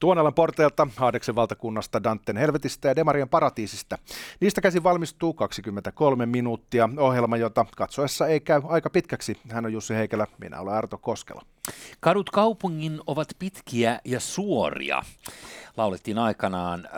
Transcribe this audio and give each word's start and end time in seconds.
Tuonelan 0.00 0.34
porteelta, 0.34 0.86
Haadeksen 0.96 1.34
valtakunnasta, 1.34 2.02
Danten 2.02 2.36
helvetistä 2.36 2.88
ja 2.88 2.96
Demarien 2.96 3.28
paratiisista. 3.28 3.98
Niistä 4.40 4.60
käsin 4.60 4.82
valmistuu 4.82 5.34
23 5.34 6.26
minuuttia. 6.26 6.88
Ohjelma, 6.98 7.36
jota 7.36 7.66
katsoessa 7.76 8.26
ei 8.26 8.40
käy 8.40 8.62
aika 8.68 8.90
pitkäksi. 8.90 9.38
Hän 9.50 9.64
on 9.64 9.72
Jussi 9.72 9.94
Heikelä, 9.94 10.26
minä 10.38 10.60
olen 10.60 10.74
Arto 10.74 10.98
Koskela. 10.98 11.42
Kadut 12.00 12.30
kaupungin 12.30 13.00
ovat 13.06 13.28
pitkiä 13.38 14.00
ja 14.04 14.20
suoria, 14.20 15.02
laulettiin 15.76 16.18
aikanaan. 16.18 16.86
Äh, 16.86 16.92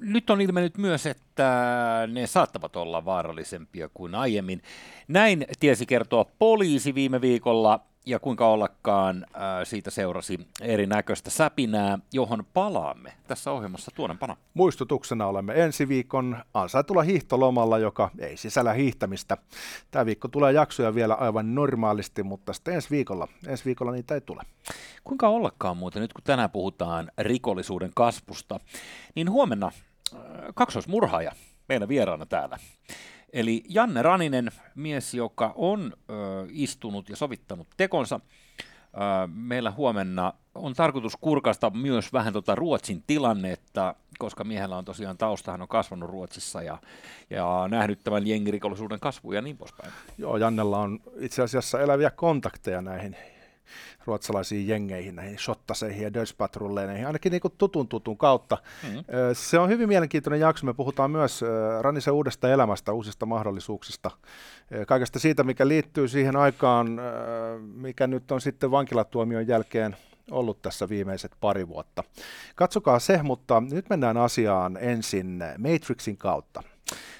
nyt 0.00 0.30
on 0.30 0.40
ilmennyt 0.40 0.78
myös, 0.78 1.06
että 1.06 2.08
ne 2.12 2.26
saattavat 2.26 2.76
olla 2.76 3.04
vaarallisempia 3.04 3.88
kuin 3.94 4.14
aiemmin. 4.14 4.62
Näin 5.08 5.46
tiesi 5.60 5.86
kertoa 5.86 6.26
poliisi 6.38 6.94
viime 6.94 7.20
viikolla 7.20 7.80
ja 8.08 8.18
kuinka 8.18 8.48
ollakaan 8.48 9.26
äh, 9.34 9.40
siitä 9.64 9.90
seurasi 9.90 10.48
erinäköistä 10.60 11.30
säpinää, 11.30 11.98
johon 12.12 12.44
palaamme 12.54 13.12
tässä 13.26 13.52
ohjelmassa 13.52 13.90
tuonempana. 13.94 14.36
Muistutuksena 14.54 15.26
olemme 15.26 15.62
ensi 15.62 15.88
viikon 15.88 16.36
ansaitulla 16.54 17.02
hiihtolomalla, 17.02 17.78
joka 17.78 18.10
ei 18.18 18.36
sisällä 18.36 18.72
hiihtämistä. 18.72 19.36
Tämä 19.90 20.06
viikko 20.06 20.28
tulee 20.28 20.52
jaksoja 20.52 20.94
vielä 20.94 21.14
aivan 21.14 21.54
normaalisti, 21.54 22.22
mutta 22.22 22.52
sitten 22.52 22.74
ensi 22.74 22.90
viikolla, 22.90 23.28
ensi 23.46 23.64
viikolla 23.64 23.92
niitä 23.92 24.14
ei 24.14 24.20
tule. 24.20 24.42
Kuinka 25.04 25.28
ollakaan 25.28 25.76
muuten, 25.76 26.02
nyt 26.02 26.12
kun 26.12 26.24
tänään 26.24 26.50
puhutaan 26.50 27.10
rikollisuuden 27.18 27.90
kasvusta, 27.94 28.60
niin 29.14 29.30
huomenna 29.30 29.66
äh, 29.66 30.20
kaksoismurhaaja 30.54 31.32
meillä 31.68 31.88
vieraana 31.88 32.26
täällä. 32.26 32.58
Eli 33.32 33.64
Janne 33.68 34.02
Raninen, 34.02 34.50
mies, 34.74 35.14
joka 35.14 35.52
on 35.56 35.92
ö, 36.10 36.14
istunut 36.50 37.08
ja 37.08 37.16
sovittanut 37.16 37.66
tekonsa. 37.76 38.20
Ö, 38.94 38.98
meillä 39.26 39.70
huomenna 39.70 40.32
on 40.54 40.74
tarkoitus 40.74 41.16
kurkasta 41.16 41.70
myös 41.70 42.12
vähän 42.12 42.32
tuota 42.32 42.54
Ruotsin 42.54 43.04
tilannetta, 43.06 43.94
koska 44.18 44.44
miehellä 44.44 44.76
on 44.76 44.84
tosiaan 44.84 45.18
tausta, 45.18 45.50
hän 45.50 45.62
on 45.62 45.68
kasvanut 45.68 46.10
Ruotsissa 46.10 46.62
ja, 46.62 46.78
ja 47.30 47.68
nähnyt 47.68 48.00
tämän 48.04 48.26
jengirikollisuuden 48.26 49.00
kasvua 49.00 49.34
ja 49.34 49.42
niin 49.42 49.56
poispäin. 49.56 49.92
Joo, 50.18 50.36
Jannella 50.36 50.78
on 50.78 51.00
itse 51.20 51.42
asiassa 51.42 51.80
eläviä 51.80 52.10
kontakteja 52.10 52.82
näihin 52.82 53.16
ruotsalaisiin 54.04 54.68
jengeihin, 54.68 55.16
näihin 55.16 55.38
shottaseihin 55.38 56.02
ja 56.02 56.14
dödspatrulleihin, 56.14 57.06
ainakin 57.06 57.32
niin 57.32 57.42
tutun 57.58 57.88
tutun 57.88 58.18
kautta. 58.18 58.58
Mm-hmm. 58.82 59.04
Se 59.32 59.58
on 59.58 59.68
hyvin 59.68 59.88
mielenkiintoinen 59.88 60.40
jakso. 60.40 60.66
Me 60.66 60.74
puhutaan 60.74 61.10
myös 61.10 61.44
Ranisen 61.80 62.14
uudesta 62.14 62.50
elämästä, 62.50 62.92
uusista 62.92 63.26
mahdollisuuksista, 63.26 64.10
kaikesta 64.86 65.18
siitä, 65.18 65.44
mikä 65.44 65.68
liittyy 65.68 66.08
siihen 66.08 66.36
aikaan, 66.36 67.00
mikä 67.74 68.06
nyt 68.06 68.30
on 68.30 68.40
sitten 68.40 68.70
vankilatuomion 68.70 69.48
jälkeen 69.48 69.96
ollut 70.30 70.62
tässä 70.62 70.88
viimeiset 70.88 71.32
pari 71.40 71.68
vuotta. 71.68 72.04
Katsokaa 72.54 72.98
se, 72.98 73.22
mutta 73.22 73.62
nyt 73.70 73.90
mennään 73.90 74.16
asiaan 74.16 74.78
ensin 74.80 75.44
Matrixin 75.58 76.16
kautta. 76.16 76.62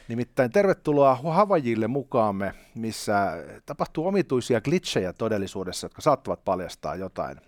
Nimittäin 0.09 0.51
tervetuloa 0.51 1.15
Havajille 1.15 1.87
mukaamme, 1.87 2.55
missä 2.75 3.33
tapahtuu 3.67 4.07
omituisia 4.07 4.61
glitchejä 4.61 5.13
todellisuudessa, 5.13 5.85
jotka 5.85 6.03
saattavat 6.03 6.45
paljastaa 6.45 6.97
jotain 6.97 7.41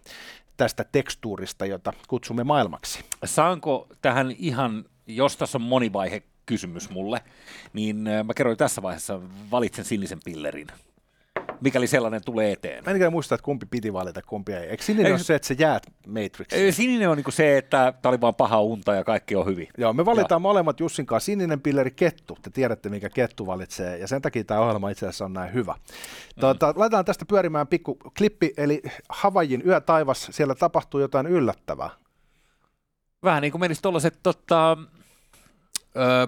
tästä 0.57 0.85
tekstuurista, 0.93 1.67
jota 1.67 1.93
kutsumme 2.09 2.45
maailmaksi. 2.45 3.05
Saanko 3.25 3.89
tähän 4.03 4.31
ihan, 4.39 4.85
jos 5.07 5.37
tässä 5.37 5.59
on 5.59 5.63
monivaihe 5.63 6.23
kysymys 6.47 6.91
mulle, 6.91 7.21
niin 7.73 8.07
äh, 8.07 8.25
mä 8.25 8.35
kerroin 8.35 8.59
tässä 8.59 8.83
vaiheessa, 8.83 9.21
valitsen 9.51 9.85
sinisen 9.85 10.19
pillerin 10.25 10.67
mikäli 11.61 11.87
sellainen 11.87 12.25
tulee 12.25 12.53
eteen. 12.53 12.85
Mä 12.85 12.91
en 12.91 13.13
muista, 13.13 13.35
että 13.35 13.45
kumpi 13.45 13.67
piti 13.71 13.93
valita, 13.93 14.23
kumpi 14.23 14.53
ei. 14.53 14.69
Eikö 14.69 14.83
sininen 14.83 15.07
ei, 15.07 15.13
ole 15.13 15.19
se, 15.19 15.35
että 15.35 15.49
sä 15.49 15.55
jäät 15.59 15.83
Matrixiin? 16.07 16.73
Sininen 16.73 17.11
on 17.11 17.17
niin 17.17 17.33
se, 17.33 17.59
että 17.59 17.93
tämä 18.03 18.11
oli 18.11 18.21
vaan 18.21 18.35
paha 18.35 18.61
unta 18.61 18.95
ja 18.95 19.05
kaikki 19.05 19.37
on 19.37 19.47
hyvin. 19.47 19.69
Joo, 19.79 19.93
me 19.93 20.05
valitaan 20.05 20.37
ja. 20.37 20.43
molemmat 20.43 20.81
Jussin 20.81 21.07
kanssa. 21.07 21.27
Sininen 21.27 21.61
pilleri 21.61 21.91
kettu. 21.91 22.39
Te 22.43 22.51
tiedätte, 22.51 22.89
mikä 22.89 23.09
kettu 23.09 23.47
valitsee. 23.47 23.99
Ja 23.99 24.09
sen 24.09 24.23
takia 24.23 24.45
tämä 24.45 24.61
ohjelma 24.61 24.91
itse 24.91 25.07
asiassa 25.07 25.25
on 25.25 25.33
näin 25.33 25.55
hyvä. 25.55 25.73
Mm. 25.73 26.41
Tuota, 26.41 26.75
laitetaan 26.77 27.05
tästä 27.05 27.25
pyörimään 27.25 27.67
pikku 27.67 27.99
klippi. 28.19 28.53
Eli 28.57 28.83
Havajin 29.09 29.63
taivas. 29.87 30.29
Siellä 30.31 30.55
tapahtuu 30.55 31.01
jotain 31.01 31.27
yllättävää. 31.27 31.91
Vähän 33.23 33.43
niin 33.43 33.53
kuin 33.53 33.61
menisi 33.61 33.83
tuollaiset 33.83 34.19
tota, 34.23 34.77
öö, 35.97 36.27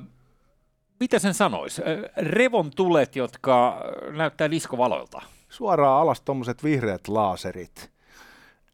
mitä 1.03 1.19
sen 1.19 1.35
sanoisi? 1.35 1.83
Revon 2.17 2.71
tulet, 2.77 3.17
jotka 3.17 3.85
näyttää 4.11 4.51
diskovaloilta. 4.51 5.23
Suoraan 5.49 6.01
alas 6.01 6.21
tuommoiset 6.21 6.65
vihreät 6.65 7.09
laaserit. 7.09 7.91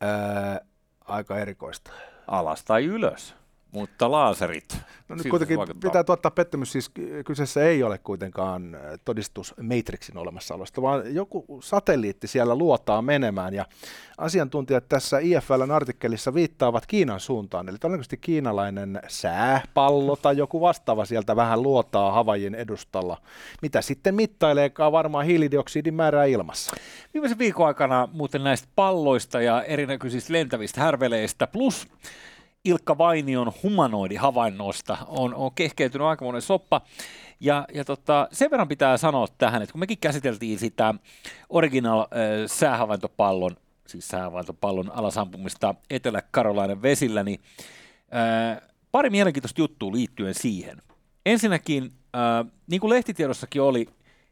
Ää, 0.00 0.60
aika 1.04 1.38
erikoista. 1.38 1.90
Alas 2.26 2.64
tai 2.64 2.84
ylös? 2.84 3.34
Mutta 3.72 4.10
laaserit. 4.10 4.78
No 5.08 5.16
nyt 5.16 5.26
kuitenkin 5.30 5.58
vaikuttaa. 5.58 5.90
pitää 5.90 6.04
tuottaa 6.04 6.30
pettymys, 6.30 6.72
siis 6.72 6.90
kyseessä 7.26 7.64
ei 7.64 7.82
ole 7.82 7.98
kuitenkaan 7.98 8.74
äh, 8.74 8.80
todistus 9.04 9.54
Matrixin 9.62 10.18
olemassaolosta, 10.18 10.82
vaan 10.82 11.14
joku 11.14 11.60
satelliitti 11.62 12.26
siellä 12.26 12.54
luotaa 12.54 13.02
menemään 13.02 13.54
ja 13.54 13.64
asiantuntijat 14.18 14.88
tässä 14.88 15.18
IFLn 15.18 15.70
artikkelissa 15.70 16.34
viittaavat 16.34 16.86
Kiinan 16.86 17.20
suuntaan, 17.20 17.68
eli 17.68 17.78
todennäköisesti 17.78 18.16
kiinalainen 18.16 19.00
sääpallo 19.08 20.16
tai 20.16 20.36
joku 20.36 20.60
vastaava 20.60 21.04
sieltä 21.04 21.36
vähän 21.36 21.62
luotaa 21.62 22.12
Havajin 22.12 22.54
edustalla. 22.54 23.16
Mitä 23.62 23.82
sitten 23.82 24.14
mittaileekaan 24.14 24.92
varmaan 24.92 25.26
hiilidioksidin 25.26 25.94
määrää 25.94 26.24
ilmassa? 26.24 26.76
Viimeisen 27.14 27.38
viikon 27.38 27.66
aikana 27.66 28.08
muuten 28.12 28.44
näistä 28.44 28.68
palloista 28.74 29.40
ja 29.40 29.62
erinäköisistä 29.62 30.32
lentävistä 30.32 30.80
härveleistä 30.80 31.46
plus 31.46 31.88
Ilkka 32.64 32.98
Vainion 32.98 33.52
humanoidihavainnosta 33.62 34.98
on, 35.06 35.34
on 35.34 35.54
kehkeytynyt 35.54 36.06
aikamoinen 36.06 36.42
soppa. 36.42 36.80
Ja, 37.40 37.66
ja 37.74 37.84
tota, 37.84 38.28
sen 38.32 38.50
verran 38.50 38.68
pitää 38.68 38.96
sanoa 38.96 39.26
tähän, 39.38 39.62
että 39.62 39.72
kun 39.72 39.80
mekin 39.80 39.98
käsiteltiin 39.98 40.58
sitä 40.58 40.94
original 41.48 42.00
äh, 42.00 42.06
säähavaintopallon, 42.46 43.56
siis 43.86 44.08
säähavaintopallon 44.08 44.92
alasampumista 44.92 45.74
Etelä-Karolainen 45.90 46.82
vesillä, 46.82 47.22
niin 47.22 47.40
äh, 48.14 48.68
pari 48.92 49.10
mielenkiintoista 49.10 49.60
juttua 49.60 49.92
liittyen 49.92 50.34
siihen. 50.34 50.82
Ensinnäkin, 51.26 51.92
äh, 52.16 52.52
niin 52.66 52.80
kuin 52.80 52.90
lehtitiedossakin 52.90 53.62
oli, 53.62 53.86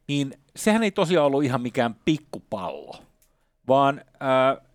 niin 0.08 0.34
sehän 0.56 0.82
ei 0.82 0.90
tosiaan 0.90 1.26
ollut 1.26 1.44
ihan 1.44 1.60
mikään 1.60 1.96
pikkupallo, 2.04 2.96
vaan 3.68 4.00
äh, 4.22 4.65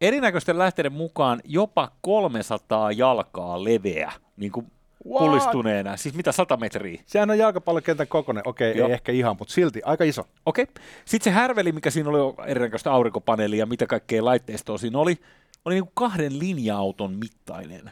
erinäköisten 0.00 0.58
lähteiden 0.58 0.92
mukaan 0.92 1.40
jopa 1.44 1.90
300 2.00 2.92
jalkaa 2.92 3.64
leveä, 3.64 4.12
niin 4.36 4.52
kuin 4.52 4.66
What? 5.08 5.18
pullistuneena. 5.18 5.96
Siis 5.96 6.14
mitä, 6.14 6.32
100 6.32 6.56
metriä? 6.56 7.02
Sehän 7.06 7.30
on 7.30 7.38
jalkapallokentän 7.38 8.08
kokoinen. 8.08 8.48
Okei, 8.48 8.72
okay, 8.72 8.84
ei 8.84 8.92
ehkä 8.92 9.12
ihan, 9.12 9.36
mutta 9.38 9.54
silti 9.54 9.80
aika 9.84 10.04
iso. 10.04 10.26
Okei. 10.46 10.62
Okay. 10.62 10.84
Sitten 11.04 11.32
se 11.32 11.34
härveli, 11.34 11.72
mikä 11.72 11.90
siinä 11.90 12.10
oli 12.10 12.34
erinäköistä 12.46 12.92
aurinkopaneelia 12.92 13.58
ja 13.58 13.66
mitä 13.66 13.86
kaikkea 13.86 14.24
laitteistoa 14.24 14.78
siinä 14.78 14.98
oli, 14.98 15.16
oli 15.64 15.74
niin 15.74 15.84
kuin 15.84 15.92
kahden 15.94 16.38
linja-auton 16.38 17.12
mittainen. 17.12 17.90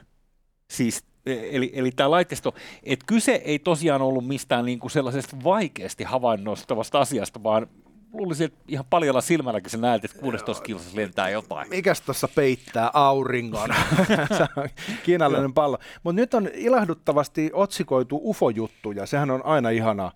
Siis 0.71 1.05
e, 1.27 1.57
Eli, 1.57 1.71
eli 1.75 1.91
tämä 1.91 2.11
laitteisto, 2.11 2.55
että 2.83 3.05
kyse 3.07 3.33
ei 3.33 3.59
tosiaan 3.59 4.03
ollut 4.03 4.27
mistään 4.27 4.65
niin 4.65 4.79
kuin 4.79 4.91
sellaisesta 4.91 5.37
vaikeasti 5.45 6.05
havainnostavasta 6.05 7.01
asiasta, 7.01 7.43
vaan 7.43 7.67
luulisin, 8.13 8.45
että 8.45 8.59
ihan 8.69 8.85
paljolla 8.91 9.21
silmälläkin 9.21 9.71
sä 9.71 9.79
näet, 9.79 10.05
että 10.05 10.19
16 10.19 10.65
kilsassa 10.65 10.97
lentää 10.97 11.29
jotain. 11.31 11.69
Mikäs 11.69 12.01
tuossa 12.01 12.29
peittää 12.29 12.91
auringon? 12.95 13.71
Kiinalainen 15.05 15.55
pallo. 15.55 15.79
Mutta 16.03 16.21
nyt 16.21 16.35
on 16.35 16.49
ilahduttavasti 16.55 17.51
otsikoitu 17.53 18.21
UFO-juttuja. 18.25 19.07
Sehän 19.07 19.31
on 19.31 19.45
aina 19.45 19.71
ihanaa. 19.71 20.13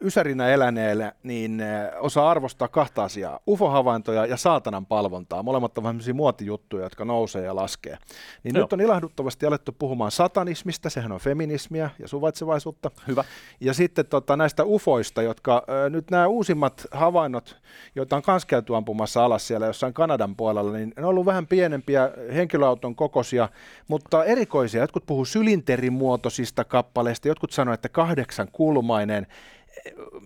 Ysärinä 0.00 0.48
eläneelle, 0.48 1.12
niin 1.22 1.62
osaa 2.00 2.30
arvostaa 2.30 2.68
kahta 2.68 3.04
asiaa, 3.04 3.40
UFO-havaintoja 3.48 4.26
ja 4.26 4.36
saatanan 4.36 4.86
palvontaa. 4.86 5.42
Molemmat 5.42 5.78
on 5.78 5.84
vähän 5.84 6.00
muotijuttuja, 6.14 6.82
jotka 6.82 7.04
nousee 7.04 7.44
ja 7.44 7.56
laskee. 7.56 7.98
Niin 8.44 8.54
Joo. 8.54 8.64
nyt 8.64 8.72
on 8.72 8.80
ilahduttavasti 8.80 9.46
alettu 9.46 9.72
puhumaan 9.78 10.10
satanismista, 10.10 10.90
sehän 10.90 11.12
on 11.12 11.20
feminismiä 11.20 11.90
ja 11.98 12.08
suvaitsevaisuutta. 12.08 12.90
Hyvä. 13.08 13.24
Ja 13.60 13.74
sitten 13.74 14.06
tota, 14.06 14.36
näistä 14.36 14.64
UFOista, 14.64 15.22
jotka 15.22 15.64
nyt 15.90 16.10
nämä 16.10 16.26
uusimmat 16.26 16.86
havainnot, 16.90 17.56
joita 17.94 18.16
on 18.16 18.22
myös 18.26 18.44
käyty 18.44 18.76
ampumassa 18.76 19.24
alas 19.24 19.46
siellä 19.46 19.66
jossain 19.66 19.94
Kanadan 19.94 20.36
puolella, 20.36 20.72
niin 20.72 20.92
ne 20.96 21.02
on 21.02 21.08
ollut 21.08 21.26
vähän 21.26 21.46
pienempiä 21.46 22.10
henkilöauton 22.34 22.96
kokoisia, 22.96 23.48
mutta 23.88 24.24
erikoisia. 24.24 24.80
Jotkut 24.80 25.06
puhuu 25.06 25.24
sylinterimuotoisista 25.24 26.64
kappaleista, 26.64 27.28
jotkut 27.28 27.52
sanoo, 27.52 27.74
että 27.74 27.88
kahdeksan 27.88 28.48
kulmainen 28.52 29.11
ääneen. 29.12 29.26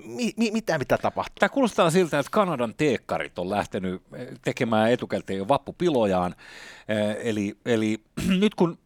Mi, 0.04 0.32
mi, 0.36 0.50
mitä, 0.50 0.78
mitä 0.78 0.98
tapahtuu? 0.98 1.34
Tämä 1.38 1.48
kuulostaa 1.48 1.90
siltä, 1.90 2.18
että 2.18 2.30
Kanadan 2.30 2.74
teekkarit 2.76 3.38
on 3.38 3.50
lähtenyt 3.50 4.02
tekemään 4.44 4.92
etukäteen 4.92 5.38
jo 5.38 5.48
vappupilojaan. 5.48 6.34
Eli, 7.22 7.56
eli 7.66 8.00
nyt 8.40 8.54
kun 8.54 8.78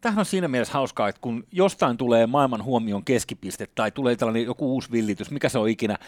tämähän 0.00 0.18
on 0.18 0.26
siinä 0.26 0.48
mielessä 0.48 0.74
hauskaa, 0.74 1.08
että 1.08 1.20
kun 1.20 1.44
jostain 1.52 1.96
tulee 1.96 2.26
maailman 2.26 2.64
huomion 2.64 3.04
keskipiste 3.04 3.68
tai 3.74 3.90
tulee 3.90 4.16
tällainen 4.16 4.44
joku 4.44 4.74
uusi 4.74 4.92
villitys, 4.92 5.30
mikä 5.30 5.48
se 5.48 5.58
on 5.58 5.68
ikinä, 5.68 5.98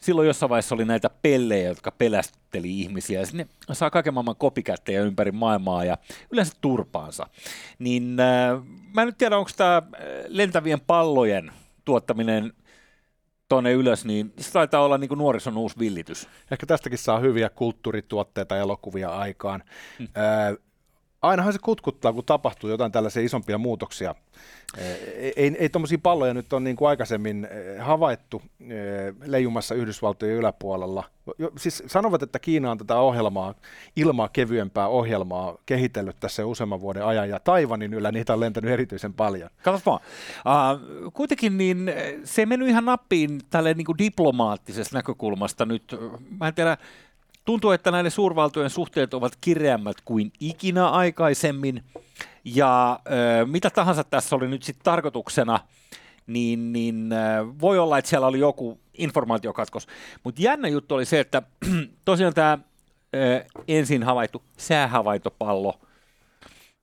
silloin 0.00 0.26
jossain 0.26 0.50
vaiheessa 0.50 0.74
oli 0.74 0.84
näitä 0.84 1.10
pellejä, 1.22 1.68
jotka 1.68 1.90
pelästeli 1.90 2.80
ihmisiä, 2.80 3.20
ja 3.20 3.26
ne 3.32 3.46
saa 3.72 3.90
kaiken 3.90 4.14
maailman 4.14 4.36
kopikättejä 4.36 5.02
ympäri 5.02 5.32
maailmaa 5.32 5.84
ja 5.84 5.98
yleensä 6.30 6.52
turpaansa. 6.60 7.26
Niin 7.78 8.20
äh, 8.20 8.62
mä 8.94 9.02
en 9.02 9.06
nyt 9.06 9.18
tiedä, 9.18 9.38
onko 9.38 9.50
tämä 9.56 9.82
lentävien 10.28 10.80
pallojen 10.80 11.52
tuottaminen 11.84 12.52
tuonne 13.48 13.72
ylös, 13.72 14.04
niin 14.04 14.32
se 14.38 14.52
taitaa 14.52 14.84
olla 14.84 14.98
niin 14.98 15.08
kuin 15.08 15.18
nuorison 15.18 15.56
uusi 15.56 15.78
villitys. 15.78 16.28
Ehkä 16.50 16.66
tästäkin 16.66 16.98
saa 16.98 17.18
hyviä 17.18 17.48
kulttuurituotteita 17.48 18.54
ja 18.54 18.62
elokuvia 18.62 19.10
aikaan. 19.10 19.62
Hmm. 19.98 20.08
Äh, 20.16 20.67
ainahan 21.22 21.52
se 21.52 21.58
kutkuttaa, 21.58 22.12
kun 22.12 22.24
tapahtuu 22.24 22.70
jotain 22.70 22.92
tällaisia 22.92 23.22
isompia 23.22 23.58
muutoksia. 23.58 24.14
Ei, 24.78 25.32
ei, 25.36 25.56
ei 25.58 25.68
tuommoisia 25.68 25.98
palloja 26.02 26.34
nyt 26.34 26.52
ole 26.52 26.60
niin 26.60 26.76
kuin 26.76 26.88
aikaisemmin 26.88 27.48
havaittu 27.80 28.42
leijumassa 29.24 29.74
Yhdysvaltojen 29.74 30.36
yläpuolella. 30.36 31.04
Siis 31.56 31.82
sanovat, 31.86 32.22
että 32.22 32.38
Kiina 32.38 32.70
on 32.70 32.78
tätä 32.78 32.96
ohjelmaa, 32.96 33.54
ilmaa 33.96 34.28
kevyempää 34.28 34.88
ohjelmaa 34.88 35.56
kehitellyt 35.66 36.16
tässä 36.20 36.46
useamman 36.46 36.80
vuoden 36.80 37.04
ajan, 37.04 37.28
ja 37.28 37.40
Taivanin 37.40 37.94
yllä 37.94 38.12
niitä 38.12 38.32
on 38.32 38.40
lentänyt 38.40 38.70
erityisen 38.70 39.14
paljon. 39.14 39.50
Katsotaan 39.62 40.00
vaan. 40.44 40.80
Uh, 40.80 41.12
kuitenkin 41.12 41.58
niin 41.58 41.92
se 42.24 42.42
ei 42.42 42.46
mennyt 42.46 42.68
ihan 42.68 42.84
nappiin 42.84 43.40
tälle 43.50 43.74
niin 43.74 43.86
kuin 43.86 43.98
diplomaattisesta 43.98 44.96
näkökulmasta 44.96 45.66
nyt. 45.66 45.96
Mä 46.40 46.48
en 46.48 46.54
tiedä, 46.54 46.76
Tuntuu, 47.48 47.70
että 47.70 47.90
näiden 47.90 48.10
suurvaltojen 48.10 48.70
suhteet 48.70 49.14
ovat 49.14 49.32
kireämmät 49.40 49.96
kuin 50.04 50.32
ikinä 50.40 50.88
aikaisemmin. 50.88 51.84
Ja 52.44 53.00
ö, 53.40 53.46
mitä 53.46 53.70
tahansa 53.70 54.04
tässä 54.04 54.36
oli 54.36 54.48
nyt 54.48 54.62
sitten 54.62 54.84
tarkoituksena, 54.84 55.60
niin, 56.26 56.72
niin 56.72 57.12
ö, 57.12 57.16
voi 57.60 57.78
olla, 57.78 57.98
että 57.98 58.08
siellä 58.08 58.26
oli 58.26 58.38
joku 58.38 58.80
informaatiokatkos. 58.98 59.86
Mutta 60.24 60.42
jännä 60.42 60.68
juttu 60.68 60.94
oli 60.94 61.04
se, 61.04 61.20
että 61.20 61.42
tosiaan 62.04 62.34
tämä 62.34 62.58
ensin 63.68 64.02
havaittu 64.02 64.42
säähavaintopallo, 64.56 65.80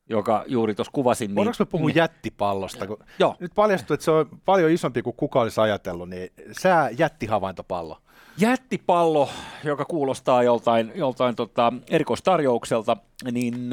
joka 0.09 0.43
juuri 0.47 0.75
tuossa 0.75 0.91
kuvasin. 0.91 1.27
Niin, 1.27 1.35
Voidaanko 1.35 1.57
me 1.59 1.65
puhua 1.65 1.87
niin, 1.87 1.95
jättipallosta? 1.95 2.87
Kun 2.87 2.97
joo. 3.19 3.35
Nyt 3.39 3.51
paljastui, 3.55 3.93
että 3.93 4.03
se 4.03 4.11
on 4.11 4.29
paljon 4.45 4.71
isompi 4.71 5.01
kuin 5.01 5.15
kuka 5.15 5.41
olisi 5.41 5.61
ajatellut, 5.61 6.09
niin 6.09 6.29
sää 6.51 6.89
jättihavaintopallo 6.89 7.97
jättipallo, 8.37 9.29
joka 9.63 9.85
kuulostaa 9.85 10.43
joltain, 10.43 10.91
joltain 10.95 11.35
tota, 11.35 11.73
erikoistarjoukselta, 11.89 12.97
niin 13.31 13.69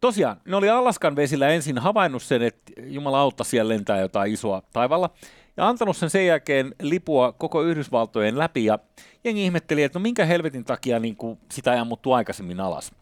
tosiaan 0.00 0.36
ne 0.44 0.56
oli 0.56 0.68
Alaskan 0.68 1.16
vesillä 1.16 1.48
ensin 1.48 1.78
havainnut 1.78 2.22
sen, 2.22 2.42
että 2.42 2.72
Jumala 2.82 3.20
autta 3.20 3.44
siellä 3.44 3.68
lentää 3.68 4.00
jotain 4.00 4.32
isoa 4.32 4.62
taivalla, 4.72 5.10
ja 5.56 5.68
antanut 5.68 5.96
sen 5.96 6.10
sen 6.10 6.26
jälkeen 6.26 6.74
lipua 6.82 7.32
koko 7.32 7.62
Yhdysvaltojen 7.62 8.38
läpi, 8.38 8.64
ja 8.64 8.78
jengi 9.24 9.44
ihmetteli, 9.44 9.82
että 9.82 9.98
no 9.98 10.02
minkä 10.02 10.24
helvetin 10.24 10.64
takia 10.64 10.98
niin 10.98 11.16
kuin 11.16 11.38
sitä 11.50 11.72
ei 11.72 11.78
ammuttu 11.78 12.12
aikaisemmin 12.12 12.60
alas. 12.60 12.92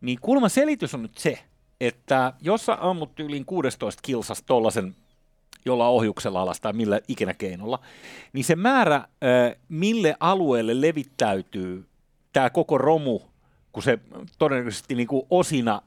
Niin 0.00 0.18
kulma 0.20 0.48
selitys 0.48 0.94
on 0.94 1.02
nyt 1.02 1.18
se, 1.18 1.38
että 1.80 2.32
jos 2.40 2.66
sä 2.66 2.78
ammut 2.80 3.20
yli 3.20 3.44
16 3.46 4.00
kilsas 4.02 4.42
tollasen 4.42 4.96
jolla 5.66 5.88
ohjuksella 5.88 6.42
alas 6.42 6.60
tai 6.60 6.72
millä 6.72 7.00
ikinä 7.08 7.34
keinolla, 7.34 7.78
niin 8.32 8.44
se 8.44 8.56
määrä, 8.56 9.04
mille 9.68 10.16
alueelle 10.20 10.80
levittäytyy 10.80 11.86
tämä 12.32 12.50
koko 12.50 12.78
romu, 12.78 13.20
kun 13.72 13.82
se 13.82 13.98
todennäköisesti 14.38 14.94
niin 14.94 15.08
kuin 15.08 15.26
osina 15.30 15.82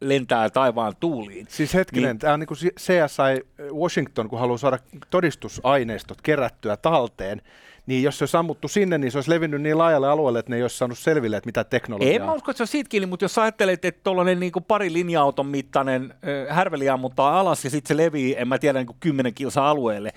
lentää 0.00 0.50
taivaan 0.50 0.92
tuuliin. 1.00 1.46
Siis 1.50 1.74
hetkinen, 1.74 2.10
niin, 2.10 2.18
tämä 2.18 2.32
on 2.34 2.40
niin 2.40 2.46
kuin 2.46 2.58
CSI 2.58 3.64
Washington, 3.72 4.28
kun 4.28 4.38
haluaa 4.38 4.58
saada 4.58 4.78
todistusaineistot 5.10 6.22
kerättyä 6.22 6.76
talteen, 6.76 7.42
niin 7.90 8.02
jos 8.02 8.18
se 8.18 8.22
olisi 8.22 8.32
sammuttu 8.32 8.68
sinne, 8.68 8.98
niin 8.98 9.12
se 9.12 9.18
olisi 9.18 9.30
levinnyt 9.30 9.62
niin 9.62 9.78
laajalle 9.78 10.08
alueelle, 10.08 10.38
että 10.38 10.50
ne 10.50 10.56
ei 10.56 10.62
olisi 10.62 10.78
saanut 10.78 10.98
selville, 10.98 11.36
että 11.36 11.48
mitä 11.48 11.64
teknologiaa. 11.64 12.14
En 12.14 12.22
mä 12.22 12.32
usko, 12.32 12.50
että 12.50 12.58
se 12.58 12.62
on 12.62 12.66
siitä 12.66 12.88
kiinni, 12.88 13.06
mutta 13.06 13.24
jos 13.24 13.38
ajattelet, 13.38 13.84
että 13.84 14.00
tuollainen 14.04 14.40
niin 14.40 14.52
pari 14.68 14.92
linja-auton 14.92 15.46
mittainen 15.46 16.14
äh, 16.14 16.56
härveli 16.56 16.88
ammuttaa 16.88 17.40
alas 17.40 17.64
ja 17.64 17.70
sitten 17.70 17.88
se 17.88 18.02
levii, 18.02 18.34
en 18.38 18.48
mä 18.48 18.58
tiedä, 18.58 18.78
niin 18.78 18.86
kuin 18.86 18.96
10 19.00 19.34
kilsa 19.34 19.70
alueelle, 19.70 20.12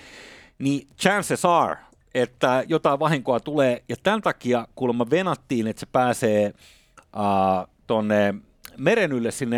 niin 0.60 0.88
chances 1.02 1.46
are, 1.46 1.78
että 2.14 2.64
jotain 2.68 3.00
vahinkoa 3.00 3.40
tulee. 3.40 3.84
Ja 3.90 3.96
tämän 4.04 4.22
takia 4.22 4.68
kuulemma 4.76 5.10
venattiin, 5.10 5.68
että 5.68 5.80
se 5.80 5.86
pääsee 5.86 6.46
äh, 6.46 7.68
tuonne 7.88 8.36
meren 8.78 9.12
ylle 9.12 9.32
sinne 9.32 9.58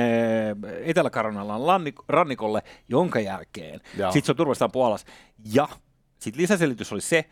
Etelä-Karanalan 0.84 1.62
rannikolle, 2.08 2.62
jonka 2.90 3.20
jälkeen 3.20 3.80
sitten 3.96 4.26
se 4.26 4.32
on 4.32 4.36
turvallistaan 4.36 4.72
puolas. 4.72 5.06
Ja 5.54 5.68
sitten 6.20 6.42
lisäselitys 6.42 6.94
oli 6.94 7.02
se, 7.02 7.26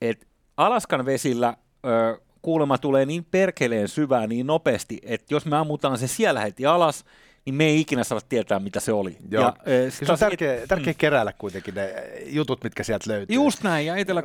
että 0.00 0.26
Alaskan 0.56 1.06
vesillä 1.06 1.56
ö, 1.86 2.20
kuulemma 2.42 2.78
tulee 2.78 3.06
niin 3.06 3.24
perkeleen 3.30 3.88
syvää 3.88 4.26
niin 4.26 4.46
nopeasti, 4.46 4.98
että 5.02 5.34
jos 5.34 5.46
me 5.46 5.56
ammutaan 5.56 5.98
se 5.98 6.06
siellä 6.06 6.40
heti 6.40 6.66
alas, 6.66 7.04
niin 7.44 7.54
me 7.54 7.64
ei 7.64 7.80
ikinä 7.80 8.04
saada 8.04 8.20
tietää, 8.28 8.58
mitä 8.58 8.80
se 8.80 8.92
oli. 8.92 9.16
Joo. 9.30 9.42
Ja, 9.42 9.48
äh, 9.48 9.92
se 10.04 10.12
on 10.12 10.18
tärkeä, 10.18 10.54
et, 10.54 10.68
tärkeä 10.68 10.92
mm. 10.92 10.96
keräällä 10.98 11.32
kuitenkin 11.32 11.74
ne 11.74 11.94
jutut, 12.26 12.64
mitkä 12.64 12.84
sieltä 12.84 13.10
löytyy. 13.10 13.34
Just 13.34 13.62
näin, 13.62 13.86
ja 13.86 13.96
etelä 13.96 14.22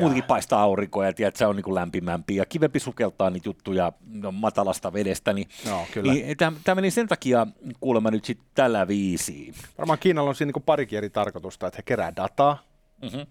muutenkin 0.00 0.24
paistaa 0.24 0.62
aurinko, 0.62 1.02
ja 1.02 1.12
tiedät, 1.12 1.36
se 1.36 1.46
on 1.46 1.56
niin 1.56 1.64
kuin 1.64 1.74
lämpimämpi, 1.74 2.36
ja 2.36 2.44
kivempi 2.46 2.80
sukeltaa 2.80 3.30
niitä 3.30 3.48
juttuja 3.48 3.92
no, 4.06 4.32
matalasta 4.32 4.92
vedestä, 4.92 5.32
niin, 5.32 5.48
no, 5.70 5.86
kyllä. 5.92 6.12
niin 6.12 6.36
tämä 6.36 6.74
meni 6.74 6.90
sen 6.90 7.08
takia 7.08 7.46
kuulemma 7.80 8.10
nyt 8.10 8.24
sitten 8.24 8.46
tällä 8.54 8.88
viisiin. 8.88 9.54
Varmaan 9.78 9.98
Kiinalla 9.98 10.28
on 10.28 10.34
siinä 10.34 10.52
niin 10.54 10.62
parikin 10.66 10.96
eri 10.96 11.10
tarkoitusta, 11.10 11.66
että 11.66 11.76
he 11.78 11.82
kerää 11.82 12.16
dataa, 12.16 12.62
mm-hmm 13.02 13.26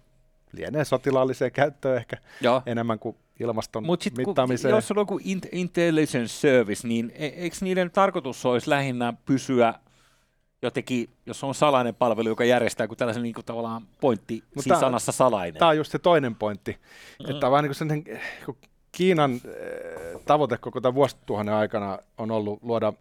lienee 0.52 0.84
sotilaalliseen 0.84 1.52
käyttöön 1.52 1.96
ehkä 1.96 2.16
Joo. 2.40 2.62
enemmän 2.66 2.98
kuin 2.98 3.16
ilmaston 3.40 3.86
Mut 3.86 4.02
sit, 4.02 4.16
mittaamiseen. 4.16 4.72
Kun, 4.72 4.76
jos 4.76 4.90
on 4.90 4.96
joku 4.96 5.20
intelligence 5.52 6.28
service, 6.28 6.88
niin 6.88 7.12
e- 7.14 7.26
eikö 7.26 7.56
niiden 7.60 7.90
tarkoitus 7.90 8.46
olisi 8.46 8.70
lähinnä 8.70 9.12
pysyä 9.24 9.74
jotenkin, 10.62 11.10
jos 11.26 11.44
on 11.44 11.54
salainen 11.54 11.94
palvelu, 11.94 12.28
joka 12.28 12.44
järjestää 12.44 12.86
kuin 12.86 12.98
tällaisen 12.98 13.22
niin 13.22 13.34
kuin 13.34 13.44
tavallaan 13.44 13.82
pointti 14.00 14.44
Mut 14.54 14.64
siinä 14.64 14.80
sanassa 14.80 15.12
salainen. 15.12 15.58
Tämä 15.58 15.68
on 15.68 15.76
just 15.76 15.92
se 15.92 15.98
toinen 15.98 16.34
pointti, 16.34 16.72
mm-hmm. 16.72 17.34
että 17.34 17.50
vaan 17.50 17.64
niin 17.64 17.74
kuin 17.78 18.18
kun 18.46 18.56
Kiinan 18.92 19.32
äh, 19.32 20.20
tavoite 20.24 20.58
koko 20.58 20.80
tämän 20.80 20.94
vuosituhannen 20.94 21.54
aikana 21.54 21.98
on 22.18 22.30
ollut 22.30 22.62
luoda 22.62 22.92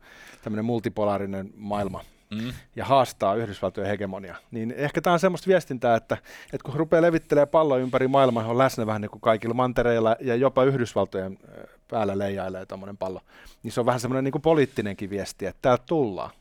tämmöinen 0.43 0.65
multipolaarinen 0.65 1.49
maailma, 1.55 2.01
mm. 2.31 2.53
ja 2.75 2.85
haastaa 2.85 3.35
Yhdysvaltojen 3.35 3.89
hegemonia. 3.89 4.35
Niin 4.51 4.73
ehkä 4.77 5.01
tämä 5.01 5.13
on 5.13 5.19
semmoista 5.19 5.47
viestintää, 5.47 5.95
että, 5.95 6.17
että 6.53 6.65
kun 6.65 6.73
rupeaa 6.73 7.01
levittelemään 7.01 7.47
palloa 7.47 7.77
ympäri 7.77 8.07
maailmaa, 8.07 8.45
on 8.45 8.57
läsnä 8.57 8.85
vähän 8.85 9.01
niin 9.01 9.11
kuin 9.11 9.21
kaikilla 9.21 9.53
mantereilla 9.53 10.15
ja 10.21 10.35
jopa 10.35 10.63
Yhdysvaltojen 10.63 11.37
päällä 11.87 12.17
leijailee 12.17 12.65
tuommoinen 12.65 12.97
pallo, 12.97 13.21
niin 13.63 13.71
se 13.71 13.79
on 13.79 13.85
vähän 13.85 13.99
semmoinen 13.99 14.23
niin 14.23 14.31
kuin 14.31 14.41
poliittinenkin 14.41 15.09
viesti, 15.09 15.45
että 15.45 15.61
täältä 15.61 15.83
tullaan. 15.87 16.31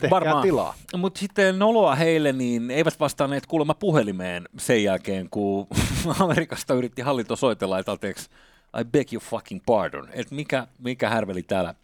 Tehkää 0.00 0.20
Varmaan. 0.20 0.42
tilaa. 0.42 0.74
Mutta 0.96 1.20
sitten 1.20 1.58
noloa 1.58 1.94
heille, 1.94 2.32
niin 2.32 2.70
eivät 2.70 3.00
vastanneet 3.00 3.46
kuulemma 3.46 3.74
puhelimeen 3.74 4.48
sen 4.58 4.84
jälkeen, 4.84 5.30
kun 5.30 5.66
Amerikasta 6.20 6.74
yritti 6.74 7.02
hallinto 7.02 7.36
soitella, 7.36 7.78
että 7.78 7.92
I 8.80 8.84
beg 8.84 9.12
you 9.12 9.20
fucking 9.20 9.60
pardon, 9.66 10.08
että 10.12 10.34
mikä, 10.34 10.66
mikä 10.78 11.08
härveli 11.10 11.42
täällä 11.42 11.74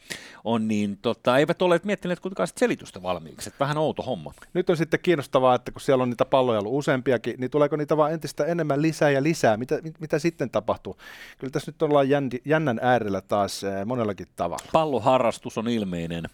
on, 0.44 0.68
niin 0.68 0.99
tota, 1.02 1.38
eivät 1.38 1.62
ole 1.62 1.80
miettineet 1.85 2.20
kuitenkaan 2.20 2.49
selitystä 2.56 3.02
valmiiksi, 3.02 3.49
että 3.49 3.59
vähän 3.59 3.78
outo 3.78 4.02
homma. 4.02 4.32
Nyt 4.54 4.70
on 4.70 4.76
sitten 4.76 5.00
kiinnostavaa, 5.00 5.54
että 5.54 5.73
kun 5.73 5.80
siellä 5.80 6.02
on 6.02 6.11
niitä 6.11 6.25
palloja 6.25 6.61
ollut 6.61 6.75
useampiakin, 6.75 7.35
niin 7.38 7.50
tuleeko 7.50 7.76
niitä 7.76 7.97
vaan 7.97 8.12
entistä 8.12 8.44
enemmän 8.44 8.82
lisää 8.82 9.11
ja 9.11 9.23
lisää, 9.23 9.56
mitä, 9.56 9.78
mit, 9.82 10.00
mitä 10.00 10.18
sitten 10.18 10.50
tapahtuu? 10.50 10.97
Kyllä 11.38 11.50
tässä 11.50 11.73
nyt 11.73 11.82
ollaan 11.82 12.09
jändi, 12.09 12.38
jännän 12.44 12.80
äärellä 12.82 13.20
taas 13.20 13.64
eh, 13.64 13.87
monellakin 13.87 14.26
tavalla. 14.37 14.64
Palloharrastus 14.73 15.59
on 15.59 15.68
ilmeinen. 15.68 16.25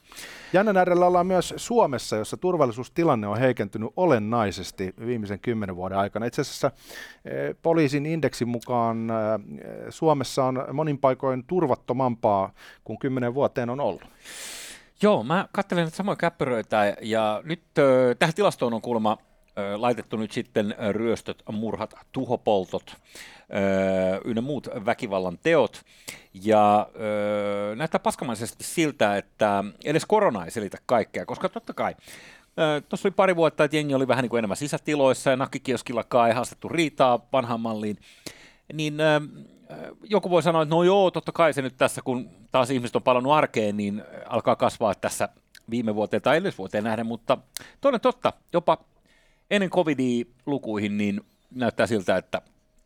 Jännän 0.53 0.77
äärellä 0.77 1.07
ollaan 1.07 1.27
myös 1.27 1.55
Suomessa, 1.57 2.17
jossa 2.17 2.37
turvallisuustilanne 2.37 3.27
on 3.27 3.39
heikentynyt 3.39 3.91
olennaisesti 3.97 4.95
viimeisen 5.07 5.41
kymmenen 5.41 5.77
vuoden 5.77 5.99
aikana. 5.99 6.27
Itse 6.27 6.43
asiassa 6.43 6.71
eh, 7.25 7.57
poliisin 7.63 8.07
indeksin 8.07 8.49
mukaan 8.49 9.11
eh, 9.11 9.87
Suomessa 9.91 10.45
on 10.47 10.65
monin 10.73 10.99
paikoin 10.99 11.45
turvattomampaa 11.45 12.53
kuin 12.85 12.99
kymmenen 12.99 13.35
vuoteen 13.35 13.71
on 13.71 13.81
ollut. 13.81 14.03
Joo, 15.03 15.25
mä 15.25 15.49
katselen 15.53 15.85
näitä 15.85 15.97
samoja 15.97 16.17
käppyröitä 16.17 16.97
ja 17.03 17.43
nyt 17.45 17.63
äh, 17.79 17.85
tähän 18.19 18.35
tilastoon 18.35 18.75
on 18.75 18.83
kuulemma 18.83 19.19
laitettu 19.77 20.17
nyt 20.17 20.33
sitten 20.33 20.75
ryöstöt, 20.93 21.43
murhat, 21.53 21.95
tuhopoltot 22.13 22.97
ynnä 24.25 24.41
muut 24.41 24.69
väkivallan 24.87 25.39
teot. 25.43 25.83
Ja 26.35 26.89
näyttää 27.77 27.99
paskamaisesti 27.99 28.65
siltä, 28.65 29.17
että 29.17 29.65
edes 29.85 30.07
korona 30.07 30.45
ei 30.45 30.51
selitä 30.51 30.79
kaikkea, 30.87 31.27
koska 31.27 31.49
totta 31.49 31.75
kai 31.75 31.95
Tuossa 32.89 33.09
oli 33.09 33.15
pari 33.17 33.37
vuotta, 33.37 33.65
että 33.65 33.77
jengi 33.77 33.95
oli 33.95 34.09
vähän 34.09 34.23
niin 34.23 34.31
kuin 34.31 34.39
enemmän 34.39 34.57
sisätiloissa 34.57 35.31
ja 35.31 35.37
nakkikioskilla 35.37 36.27
ei 36.29 36.35
haastettu 36.35 36.69
riitaa 36.69 37.27
vanhaan 37.33 37.61
malliin. 37.61 37.99
Niin 38.73 38.97
joku 40.03 40.31
voi 40.31 40.43
sanoa, 40.43 40.63
että 40.63 40.75
no 40.75 40.83
joo, 40.83 41.11
totta 41.11 41.33
kai 41.33 41.53
se 41.53 41.63
nyt 41.63 41.77
tässä, 41.77 42.03
kun 42.03 42.31
taas 42.53 42.71
ihmiset 42.71 42.97
on 42.97 43.03
palannut 43.03 43.33
arkeen, 43.33 43.77
niin 43.77 44.03
alkaa 44.27 44.57
kasvaa 44.57 44.95
tässä 44.95 45.29
viime 45.71 45.95
vuoteen 45.95 46.23
tai 46.23 46.37
edellisvuoteen 46.37 46.85
nähden, 46.85 47.07
mutta 47.07 47.39
toinen 47.81 48.01
totta, 48.01 48.33
jopa 48.53 48.79
ennen 49.51 49.71
covidia 49.71 50.25
lukuihin 50.47 50.99
niin 50.99 51.21
näyttää 51.51 51.87
siltä, 51.87 52.17
että 52.17 52.43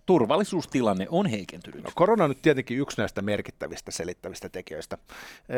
turvallisuustilanne 0.07 1.07
on 1.11 1.27
heikentynyt. 1.27 1.85
No, 1.85 1.91
korona 1.95 2.25
on 2.25 2.31
nyt 2.31 2.43
tietenkin 2.43 2.79
yksi 2.79 2.99
näistä 2.99 3.23
merkittävistä 3.23 3.91
selittävistä 3.91 4.49
tekijöistä. 4.49 4.99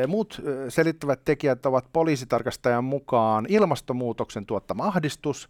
Muut 0.06 0.40
selittävät 0.68 1.20
tekijät 1.24 1.66
ovat 1.66 1.84
poliisitarkastajan 1.92 2.84
mukaan 2.84 3.46
ilmastonmuutoksen 3.48 4.46
tuottama 4.46 4.86
ahdistus 4.86 5.48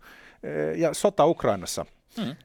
ja 0.76 0.94
sota 0.94 1.26
Ukrainassa. 1.26 1.86
Hmm. 2.20 2.36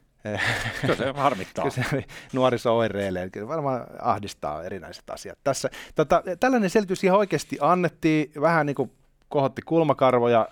Kyllä 0.81 0.95
se 0.95 1.13
harmittaa. 1.15 1.69
Kyllä 1.69 1.87
se 1.89 2.03
nuoriso 2.33 2.77
oireilee, 2.77 3.29
kyllä 3.29 3.47
varmaan 3.47 3.85
ahdistaa 4.01 4.63
erinäiset 4.63 5.09
asiat. 5.09 5.37
Tässä, 5.43 5.69
tota, 5.95 6.23
tällainen 6.39 6.69
selitys 6.69 7.03
ihan 7.03 7.19
oikeasti 7.19 7.57
annettiin 7.61 8.31
vähän 8.41 8.65
niin 8.65 8.75
kuin 8.75 8.91
kohotti 9.29 9.61
kulmakarvoja, 9.61 10.47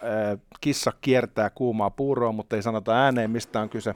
kissa 0.62 0.94
kiertää 1.02 1.50
kuumaa 1.50 1.90
puuroa, 1.90 2.32
mutta 2.32 2.56
ei 2.56 2.62
sanota 2.62 3.04
ääneen, 3.04 3.32
mistä 3.32 3.60
on 3.60 3.70
kyse. 3.70 3.96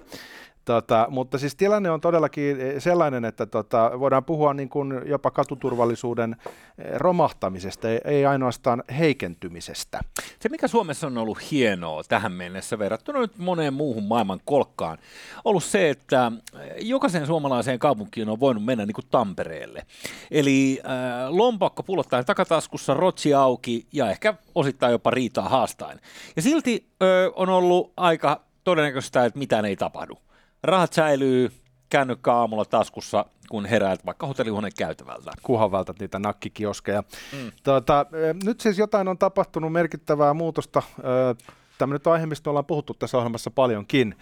Tota, 0.69 1.07
mutta 1.09 1.37
siis 1.37 1.55
tilanne 1.55 1.91
on 1.91 2.01
todellakin 2.01 2.61
eh, 2.61 2.81
sellainen, 2.81 3.25
että 3.25 3.45
tota, 3.45 3.91
voidaan 3.99 4.25
puhua 4.25 4.53
niin 4.53 4.69
kuin 4.69 5.01
jopa 5.05 5.31
katuturvallisuuden 5.31 6.35
eh, 6.77 6.85
romahtamisesta, 6.95 7.87
ei 8.03 8.25
ainoastaan 8.25 8.83
heikentymisestä. 8.97 9.99
Se, 10.39 10.49
mikä 10.49 10.67
Suomessa 10.67 11.07
on 11.07 11.17
ollut 11.17 11.51
hienoa 11.51 12.03
tähän 12.03 12.31
mennessä 12.31 12.79
verrattuna 12.79 13.19
nyt 13.19 13.37
moneen 13.37 13.73
muuhun 13.73 14.03
maailman 14.03 14.39
kolkkaan, 14.45 14.97
ollut 15.45 15.63
se, 15.63 15.89
että 15.89 16.31
eh, 16.53 16.75
jokaiseen 16.79 17.25
suomalaiseen 17.25 17.79
kaupunkiin 17.79 18.29
on 18.29 18.39
voinut 18.39 18.65
mennä 18.65 18.85
niin 18.85 18.95
kuin 18.95 19.07
Tampereelle. 19.11 19.85
Eli 20.31 20.79
äh, 20.85 20.91
lompakko 21.29 21.83
pulottain 21.83 22.25
takataskussa, 22.25 22.93
rotsi 22.93 23.33
auki 23.33 23.87
ja 23.93 24.09
ehkä 24.11 24.33
osittain 24.55 24.91
jopa 24.91 25.11
riitaa 25.11 25.49
haastain. 25.49 25.99
Ja 26.35 26.41
silti 26.41 26.87
äh, 27.01 27.07
on 27.35 27.49
ollut 27.49 27.93
aika 27.97 28.41
todennäköistä, 28.63 29.25
että 29.25 29.39
mitään 29.39 29.65
ei 29.65 29.75
tapahdu 29.75 30.17
rahat 30.63 30.93
säilyy, 30.93 31.51
kännykkä 31.89 32.33
aamulla 32.33 32.65
taskussa, 32.65 33.25
kun 33.49 33.65
heräät 33.65 34.05
vaikka 34.05 34.27
hotellihuoneen 34.27 34.73
käytävältä. 34.77 35.31
Kuhan 35.43 35.71
vältät 35.71 35.99
niitä 35.99 36.19
nakkikioskeja. 36.19 37.03
Mm. 37.33 37.51
Tuota, 37.63 38.05
nyt 38.43 38.61
siis 38.61 38.77
jotain 38.77 39.07
on 39.07 39.17
tapahtunut 39.17 39.71
merkittävää 39.71 40.33
muutosta. 40.33 40.81
Tämä 41.77 41.93
nyt 41.93 42.07
aihe, 42.07 42.25
mistä 42.25 42.49
ollaan 42.49 42.65
puhuttu 42.65 42.93
tässä 42.93 43.17
ohjelmassa 43.17 43.51
paljonkin. 43.51 44.15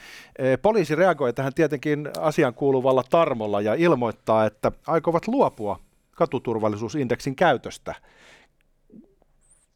Poliisi 0.61 0.95
reagoi 0.95 1.33
tähän 1.33 1.53
tietenkin 1.53 2.09
asian 2.19 2.53
kuuluvalla 2.53 3.03
tarmolla 3.09 3.61
ja 3.61 3.73
ilmoittaa, 3.73 4.45
että 4.45 4.71
aikovat 4.87 5.27
luopua 5.27 5.79
katuturvallisuusindeksin 6.11 7.35
käytöstä. 7.35 7.95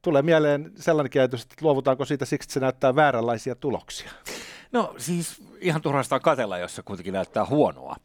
Tulee 0.02 0.22
mieleen 0.22 0.72
sellainen 0.76 1.12
käytös, 1.12 1.42
että 1.42 1.56
luovutaanko 1.62 2.06
siitä 2.06 2.26
siksi, 2.26 2.46
että 2.46 2.54
se 2.54 2.60
näyttää 2.60 2.96
vääränlaisia 2.96 3.56
tuloksia. 3.56 4.12
No 4.72 4.96
siis 4.98 5.44
ihan 5.60 5.82
turhasta 5.82 6.20
katella, 6.20 6.58
jos 6.58 6.76
se 6.76 6.82
kuitenkin 6.82 7.14
näyttää 7.14 7.46
huonoa. 7.46 7.96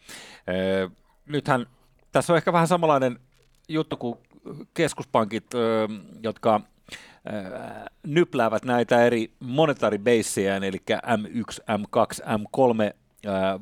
Öö, 0.48 0.88
nythän 1.26 1.66
tässä 2.12 2.32
on 2.32 2.36
ehkä 2.36 2.52
vähän 2.52 2.68
samanlainen 2.68 3.18
juttu 3.68 3.96
kuin 3.96 4.18
keskuspankit, 4.74 5.54
öö, 5.54 5.88
jotka 6.22 6.60
nypläävät 8.06 8.64
näitä 8.64 9.04
eri 9.04 9.32
monetaaribeissejään, 9.40 10.64
eli 10.64 10.82
M1, 10.88 11.58
M2, 11.60 12.24
M3 12.24 12.96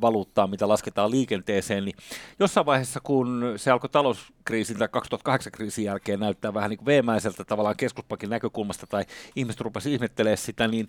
valuuttaa, 0.00 0.46
mitä 0.46 0.68
lasketaan 0.68 1.11
liikenteeseen, 1.11 1.84
niin 1.84 1.96
jossain 2.38 2.66
vaiheessa, 2.66 3.00
kun 3.00 3.54
se 3.56 3.70
alkoi 3.70 3.90
talouskriisin 3.90 4.78
tai 4.78 4.88
2008 4.88 5.52
kriisin 5.52 5.84
jälkeen 5.84 6.20
näyttää 6.20 6.54
vähän 6.54 6.70
niin 6.70 6.78
kuin 6.78 6.87
veemäiseltä 6.87 7.44
tavallaan 7.44 7.76
keskuspankin 7.76 8.30
näkökulmasta, 8.30 8.87
tai 8.87 9.04
ihmiset 9.37 9.61
rupesivat 9.61 9.94
ihmettelemään 9.94 10.38
sitä, 10.38 10.68
niin 10.68 10.88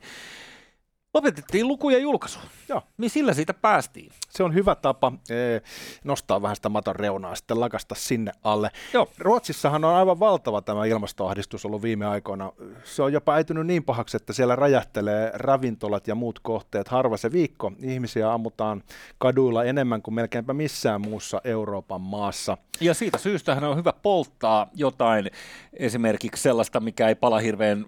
Lopetettiin 1.15 1.67
luku 1.67 1.89
ja 1.89 1.97
julkaisu. 1.97 2.39
Joo. 2.69 2.81
Niin 2.97 3.09
sillä 3.09 3.33
siitä 3.33 3.53
päästiin. 3.53 4.11
Se 4.29 4.43
on 4.43 4.53
hyvä 4.53 4.75
tapa 4.75 5.11
ee, 5.29 5.61
nostaa 6.03 6.41
vähän 6.41 6.55
sitä 6.55 6.69
maton 6.69 6.95
reunaa 6.95 7.35
sitten 7.35 7.59
lakasta 7.59 7.95
sinne 7.95 8.31
alle. 8.43 8.71
Joo. 8.93 9.07
Ruotsissahan 9.17 9.85
on 9.85 9.95
aivan 9.95 10.19
valtava 10.19 10.61
tämä 10.61 10.85
ilmastoahdistus 10.85 11.65
ollut 11.65 11.81
viime 11.81 12.05
aikoina. 12.05 12.51
Se 12.83 13.03
on 13.03 13.13
jopa 13.13 13.33
äitynyt 13.33 13.67
niin 13.67 13.83
pahaksi, 13.83 14.17
että 14.17 14.33
siellä 14.33 14.55
räjähtelee 14.55 15.31
ravintolat 15.33 16.07
ja 16.07 16.15
muut 16.15 16.39
kohteet 16.39 16.87
harva 16.87 17.17
se 17.17 17.31
viikko. 17.31 17.71
Ihmisiä 17.83 18.33
ammutaan 18.33 18.83
kaduilla 19.17 19.63
enemmän 19.63 20.01
kuin 20.01 20.15
melkeinpä 20.15 20.53
missään 20.53 21.01
muussa 21.01 21.41
Euroopan 21.43 22.01
maassa. 22.01 22.57
Ja 22.79 22.93
siitä 22.93 23.17
syystä 23.17 23.57
on 23.69 23.77
hyvä 23.77 23.93
polttaa 23.93 24.67
jotain, 24.73 25.31
esimerkiksi 25.73 26.41
sellaista, 26.43 26.79
mikä 26.79 27.07
ei 27.07 27.15
pala 27.15 27.39
hirveän 27.39 27.85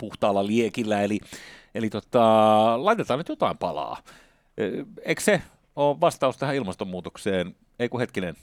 puhtaalla 0.00 0.46
liekillä, 0.46 1.02
eli, 1.02 1.20
eli 1.74 1.90
tota, 1.90 2.20
laitetaan 2.84 3.18
nyt 3.18 3.28
jotain 3.28 3.58
palaa. 3.58 4.02
Eikö 5.04 5.22
se 5.22 5.42
ole 5.76 6.00
vastaus 6.00 6.36
tähän 6.36 6.56
ilmastonmuutokseen? 6.56 7.56
Ei 7.78 7.88
kun 7.88 8.00
hetkinen, 8.00 8.36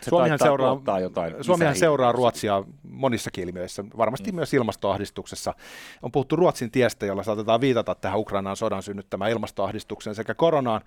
se 0.00 0.08
Suomihan 0.08 0.38
seuraa, 0.38 1.00
jotain 1.00 1.34
Suomihan 1.40 1.76
seuraa 1.76 2.12
Ruotsia 2.12 2.64
monissa 2.82 3.30
ilmiöissä, 3.38 3.84
varmasti 3.96 4.32
mm. 4.32 4.36
myös 4.36 4.54
ilmastoahdistuksessa. 4.54 5.54
On 6.02 6.12
puhuttu 6.12 6.36
Ruotsin 6.36 6.70
tiestä, 6.70 7.06
jolla 7.06 7.22
saatetaan 7.22 7.60
viitata 7.60 7.94
tähän 7.94 8.18
Ukrainaan 8.18 8.56
sodan 8.56 8.82
synnyttämään 8.82 9.30
ilmastoahdistukseen 9.30 10.14
sekä 10.14 10.34
koronaan. 10.34 10.80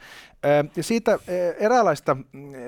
Ja 0.75 0.84
siitä 0.84 1.20
eräänlaista 1.60 2.17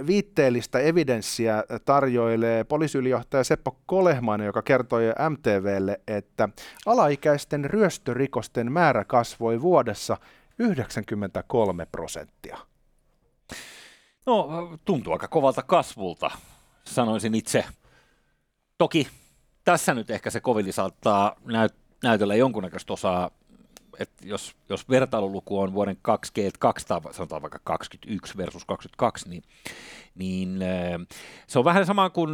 viitteellistä 0.08 0.80
evidenssiä 0.80 1.64
tarjoilee 1.86 2.64
poliisiylijohtaja 2.64 3.44
Seppo 3.44 3.78
Kolehmainen, 3.86 4.46
joka 4.46 4.62
kertoi 4.62 5.04
MTVlle, 5.30 6.00
että 6.08 6.50
alaikäisten 6.86 7.66
ryöstörikosten 7.66 8.72
määrä 8.72 9.04
kasvoi 9.06 9.62
vuodessa 9.62 10.18
93 10.60 11.86
prosenttia. 11.86 12.58
No, 14.26 14.50
tuntuu 14.86 15.14
aika 15.14 15.28
kovalta 15.28 15.64
kasvulta, 15.64 16.32
sanoisin 16.86 17.36
itse. 17.36 17.66
Toki 18.78 19.08
tässä 19.64 19.94
nyt 19.94 20.10
ehkä 20.10 20.30
se 20.30 20.40
kovili 20.40 20.72
saattaa 20.72 21.36
näyt- 21.46 21.76
näytellä 22.04 22.36
jonkunnäköistä 22.36 22.94
osaa, 22.94 23.32
että 24.00 24.28
jos, 24.28 24.56
jos 24.70 24.90
vertailuluku 24.90 25.60
on 25.60 25.74
vuoden 25.74 25.98
22 26.02 26.88
tai 26.88 27.02
sanotaan 27.14 27.42
vaikka 27.42 27.60
21 27.64 28.38
versus 28.38 28.66
22, 28.66 29.30
niin, 29.30 29.44
niin 30.16 30.60
se 31.48 31.60
on 31.60 31.66
vähän 31.66 31.86
sama 31.86 32.10
kuin 32.10 32.32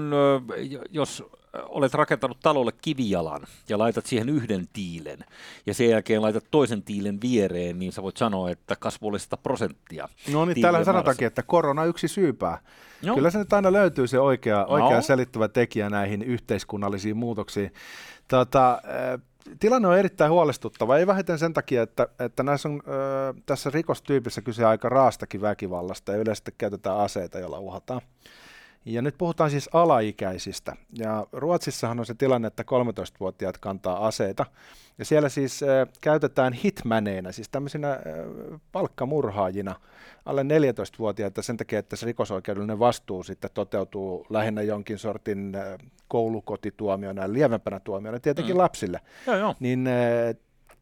jos 0.89 1.23
olet 1.53 1.93
rakentanut 1.93 2.37
talolle 2.43 2.71
kivijalan 2.81 3.41
ja 3.69 3.77
laitat 3.77 4.05
siihen 4.05 4.29
yhden 4.29 4.67
tiilen 4.73 5.19
ja 5.65 5.73
sen 5.73 5.89
jälkeen 5.89 6.21
laitat 6.21 6.43
toisen 6.51 6.83
tiilen 6.83 7.21
viereen, 7.21 7.79
niin 7.79 7.91
sä 7.91 8.03
voit 8.03 8.17
sanoa, 8.17 8.49
että 8.49 8.75
kasvu 8.75 9.07
oli 9.07 9.19
100 9.19 9.37
prosenttia. 9.37 10.09
No 10.31 10.45
niin, 10.45 10.61
täällä 10.61 10.83
sanotaankin, 10.83 11.27
että 11.27 11.43
korona 11.43 11.85
yksi 11.85 12.07
syypää. 12.07 12.57
No. 13.05 13.15
Kyllä 13.15 13.29
se 13.29 13.39
nyt 13.39 13.53
aina 13.53 13.73
löytyy 13.73 14.07
se 14.07 14.19
oikea, 14.19 14.65
oikea 14.65 14.95
no. 14.95 15.01
selittävä 15.01 15.47
tekijä 15.47 15.89
näihin 15.89 16.21
yhteiskunnallisiin 16.21 17.17
muutoksiin. 17.17 17.73
Tota, 18.27 18.81
tilanne 19.59 19.87
on 19.87 19.97
erittäin 19.97 20.31
huolestuttava, 20.31 20.97
ei 20.97 21.07
vähiten 21.07 21.39
sen 21.39 21.53
takia, 21.53 21.81
että, 21.81 22.07
että 22.19 22.43
näissä 22.43 22.69
on, 22.69 22.81
ö, 22.87 23.33
tässä 23.45 23.69
rikostyypissä 23.69 24.41
kyse 24.41 24.65
aika 24.65 24.89
raastakin 24.89 25.41
väkivallasta 25.41 26.11
ja 26.11 26.17
yleisesti 26.17 26.53
käytetään 26.57 26.97
aseita, 26.97 27.39
joilla 27.39 27.59
uhataan. 27.59 28.01
Ja 28.93 29.01
nyt 29.01 29.17
puhutaan 29.17 29.51
siis 29.51 29.69
alaikäisistä. 29.73 30.75
Ja 30.97 31.27
Ruotsissahan 31.31 31.99
on 31.99 32.05
se 32.05 32.13
tilanne, 32.13 32.47
että 32.47 32.63
13-vuotiaat 32.63 33.57
kantaa 33.57 34.07
aseita. 34.07 34.45
Ja 34.97 35.05
siellä 35.05 35.29
siis 35.29 35.63
äh, 35.63 35.87
käytetään 36.01 36.53
hitmaneina, 36.53 37.31
siis 37.31 37.49
tämmöisinä 37.49 37.91
äh, 37.91 37.99
palkkamurhaajina 38.71 39.75
alle 40.25 40.43
14-vuotiaita 40.43 41.41
sen 41.41 41.57
takia, 41.57 41.79
että 41.79 41.95
se 41.95 42.05
rikosoikeudellinen 42.05 42.79
vastuu 42.79 43.23
sitten 43.23 43.49
toteutuu 43.53 44.25
lähinnä 44.29 44.61
jonkin 44.61 44.97
sortin 44.97 45.55
äh, 45.55 45.89
koulukotituomiona, 46.07 47.33
lievempänä 47.33 47.79
tuomiona 47.79 48.19
tietenkin 48.19 48.55
mm. 48.55 48.59
lapsille. 48.59 49.01
Joo, 49.27 49.37
joo. 49.37 49.55
Niin 49.59 49.87
äh, 49.87 50.35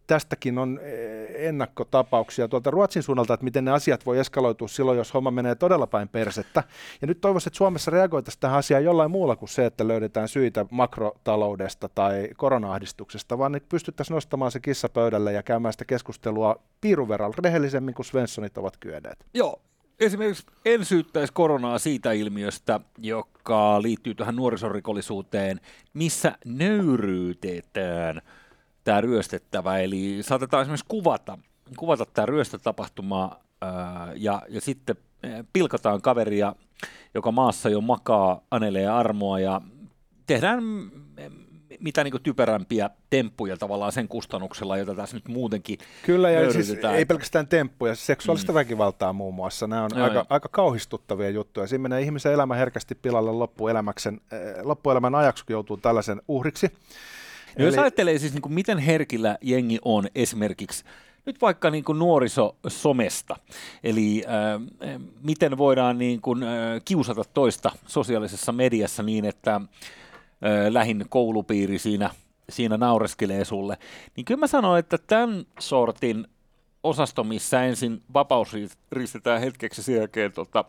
tästäkin 0.08 0.58
on 0.58 0.80
eh, 0.82 1.48
ennakkotapauksia 1.48 2.48
tuolta 2.48 2.72
Ruotsin 2.72 3.04
suunnalta, 3.04 3.34
että 3.34 3.44
miten 3.44 3.66
ne 3.66 3.72
asiat 3.72 4.06
voi 4.06 4.20
eskaloitua 4.20 4.68
silloin, 4.68 4.98
jos 4.98 5.14
homma 5.14 5.32
menee 5.32 5.56
todella 5.56 5.88
päin 5.88 6.10
persettä. 6.10 6.64
Ja 7.02 7.08
nyt 7.08 7.22
toivoisin, 7.22 7.50
että 7.50 7.58
Suomessa 7.58 7.92
reagoitaisiin 7.92 8.40
tähän 8.40 8.58
asiaan 8.58 8.84
jollain 8.84 9.12
muulla 9.12 9.36
kuin 9.36 9.50
se, 9.50 9.66
että 9.66 9.88
löydetään 9.88 10.28
syitä 10.28 10.66
makrotaloudesta 10.72 11.90
tai 11.90 12.30
korona-ahdistuksesta, 12.38 13.38
vaan 13.38 13.56
että 13.56 13.70
pystyttäisiin 13.70 14.16
nostamaan 14.16 14.52
se 14.52 14.60
kissa 14.60 14.90
pöydälle 14.90 15.34
ja 15.34 15.44
käymään 15.44 15.74
sitä 15.74 15.86
keskustelua 15.86 16.56
piiruverran 16.82 17.34
rehellisemmin 17.38 17.94
kuin 17.94 18.06
Svenssonit 18.06 18.58
ovat 18.58 18.78
kyenneet. 18.78 19.26
Joo, 19.34 19.62
esimerkiksi 20.00 20.46
en 20.66 20.86
syyttäisi 20.86 21.34
koronaa 21.34 21.80
siitä 21.80 22.12
ilmiöstä, 22.12 22.80
joka 22.98 23.82
liittyy 23.82 24.16
tähän 24.16 24.36
nuorisorikollisuuteen, 24.36 25.60
missä 25.94 26.38
nöyryytetään– 26.46 28.22
tämä 28.88 29.02
ryöstettävä. 29.02 29.78
Eli 29.78 30.18
saatetaan 30.22 30.62
esimerkiksi 30.62 30.86
kuvata, 30.88 31.38
kuvata 31.78 32.06
tämä 32.06 32.26
ryöstötapahtuma 32.26 33.40
ää, 33.62 34.12
ja, 34.16 34.42
ja 34.50 34.62
sitten 34.62 34.96
pilkataan 35.54 36.02
kaveria, 36.02 36.56
joka 37.14 37.32
maassa 37.32 37.70
jo 37.70 37.82
makaa, 37.82 38.42
anelee 38.52 38.88
armoa 38.88 39.40
ja 39.40 39.62
tehdään 40.28 40.64
mitä 41.80 42.04
niin 42.04 42.22
typerämpiä 42.24 42.90
temppuja 43.10 43.58
tavallaan 43.58 43.92
sen 43.92 44.08
kustannuksella, 44.08 44.78
jota 44.78 44.96
tässä 44.96 45.18
nyt 45.18 45.28
muutenkin 45.28 45.78
Kyllä, 46.06 46.32
ja 46.32 46.54
siis 46.54 46.78
ei 46.96 47.06
pelkästään 47.06 47.48
temppuja, 47.48 47.96
siis 47.96 48.06
seksuaalista 48.06 48.52
mm. 48.52 48.56
väkivaltaa 48.56 49.14
muun 49.14 49.34
muassa. 49.34 49.68
Nämä 49.68 49.84
on 49.84 49.92
Joo, 49.96 50.04
aika, 50.04 50.26
aika 50.30 50.50
kauhistuttavia 50.50 51.30
juttuja. 51.30 51.68
Siinä 51.68 51.82
menee 51.82 52.02
ihmisen 52.02 52.34
elämä 52.34 52.56
herkästi 52.56 52.96
pilalle 52.96 53.32
loppuelämäksen, 53.32 54.22
loppuelämän 54.64 55.16
ajaksi, 55.16 55.46
kun 55.46 55.54
joutuu 55.54 55.78
tällaisen 55.78 56.22
uhriksi. 56.28 56.72
No 57.58 57.66
Eli... 57.66 57.66
Jos 57.66 57.78
ajattelee 57.78 58.20
siis, 58.20 58.34
niin 58.34 58.42
kuin 58.42 58.54
miten 58.54 58.78
herkillä 58.78 59.38
jengi 59.42 59.80
on 59.86 60.08
esimerkiksi 60.16 60.84
nyt 61.28 61.42
vaikka 61.42 61.70
niin 61.70 61.84
kuin 61.84 62.00
nuorisosomesta, 62.00 63.36
eli 63.84 64.24
äh, 64.28 64.62
miten 65.24 65.58
voidaan 65.58 65.98
niin 65.98 66.22
kuin, 66.22 66.44
äh, 66.44 66.50
kiusata 66.86 67.24
toista 67.34 67.72
sosiaalisessa 67.86 68.52
mediassa 68.52 69.04
niin, 69.04 69.26
että 69.26 69.56
äh, 69.56 69.72
lähin 70.70 71.06
koulupiiri 71.10 71.80
siinä, 71.80 72.10
siinä 72.50 72.78
naureskelee 72.78 73.46
sulle, 73.46 73.78
niin 74.16 74.26
kyllä 74.26 74.40
mä 74.40 74.48
sanoin, 74.48 74.80
että 74.80 74.98
tämän 74.98 75.46
sortin 75.60 76.28
osasto, 76.84 77.24
missä 77.24 77.64
ensin 77.64 78.02
vapaus 78.14 78.56
ristetään 78.92 79.42
hetkeksi 79.42 79.84
sen 79.84 79.96
jälkeen 79.96 80.32
tota, 80.32 80.66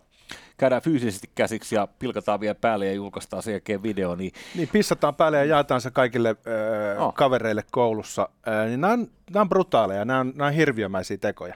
käydään 0.56 0.82
fyysisesti 0.82 1.30
käsiksi 1.34 1.74
ja 1.74 1.88
pilkataan 1.98 2.40
vielä 2.40 2.54
päälle 2.54 2.86
ja 2.86 2.92
julkaistaan 2.92 3.42
sen 3.42 3.52
jälkeen 3.52 3.82
video. 3.82 4.14
Niin, 4.14 4.32
niin 4.54 4.68
pissataan 4.72 5.14
päälle 5.14 5.38
ja 5.38 5.44
jaetaan 5.44 5.80
se 5.80 5.90
kaikille 5.90 6.28
äh, 6.28 7.02
oh. 7.02 7.14
kavereille 7.14 7.64
koulussa. 7.70 8.28
Äh, 8.48 8.66
niin 8.66 8.80
nämä, 8.80 8.92
on, 8.92 9.10
nämä 9.30 9.40
on 9.40 9.48
brutaaleja, 9.48 10.04
nämä 10.04 10.20
on, 10.20 10.32
nämä 10.36 10.48
on 10.48 10.54
hirviömäisiä 10.54 11.16
tekoja. 11.16 11.54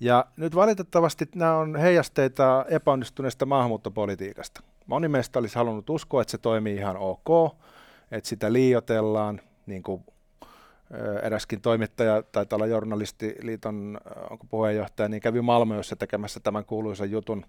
Ja 0.00 0.26
nyt 0.36 0.54
valitettavasti 0.54 1.28
nämä 1.34 1.56
on 1.56 1.76
heijasteita 1.76 2.64
epäonnistuneesta 2.68 3.46
maahanmuuttopolitiikasta. 3.46 4.60
Moni 4.86 5.08
meistä 5.08 5.38
olisi 5.38 5.56
halunnut 5.56 5.90
uskoa, 5.90 6.22
että 6.22 6.30
se 6.30 6.38
toimii 6.38 6.76
ihan 6.76 6.96
ok, 6.96 7.56
että 8.10 8.28
sitä 8.28 8.52
liiotellaan, 8.52 9.40
niin 9.66 9.82
kuin 9.82 10.04
eräskin 11.22 11.60
toimittaja, 11.60 12.22
taitaa 12.22 12.56
olla 12.56 12.66
journalistiliiton 12.66 14.00
onko 14.30 14.46
puheenjohtaja, 14.50 15.08
niin 15.08 15.20
kävi 15.20 15.40
Malmössä 15.40 15.96
tekemässä 15.96 16.40
tämän 16.40 16.64
kuuluisan 16.64 17.10
jutun 17.10 17.46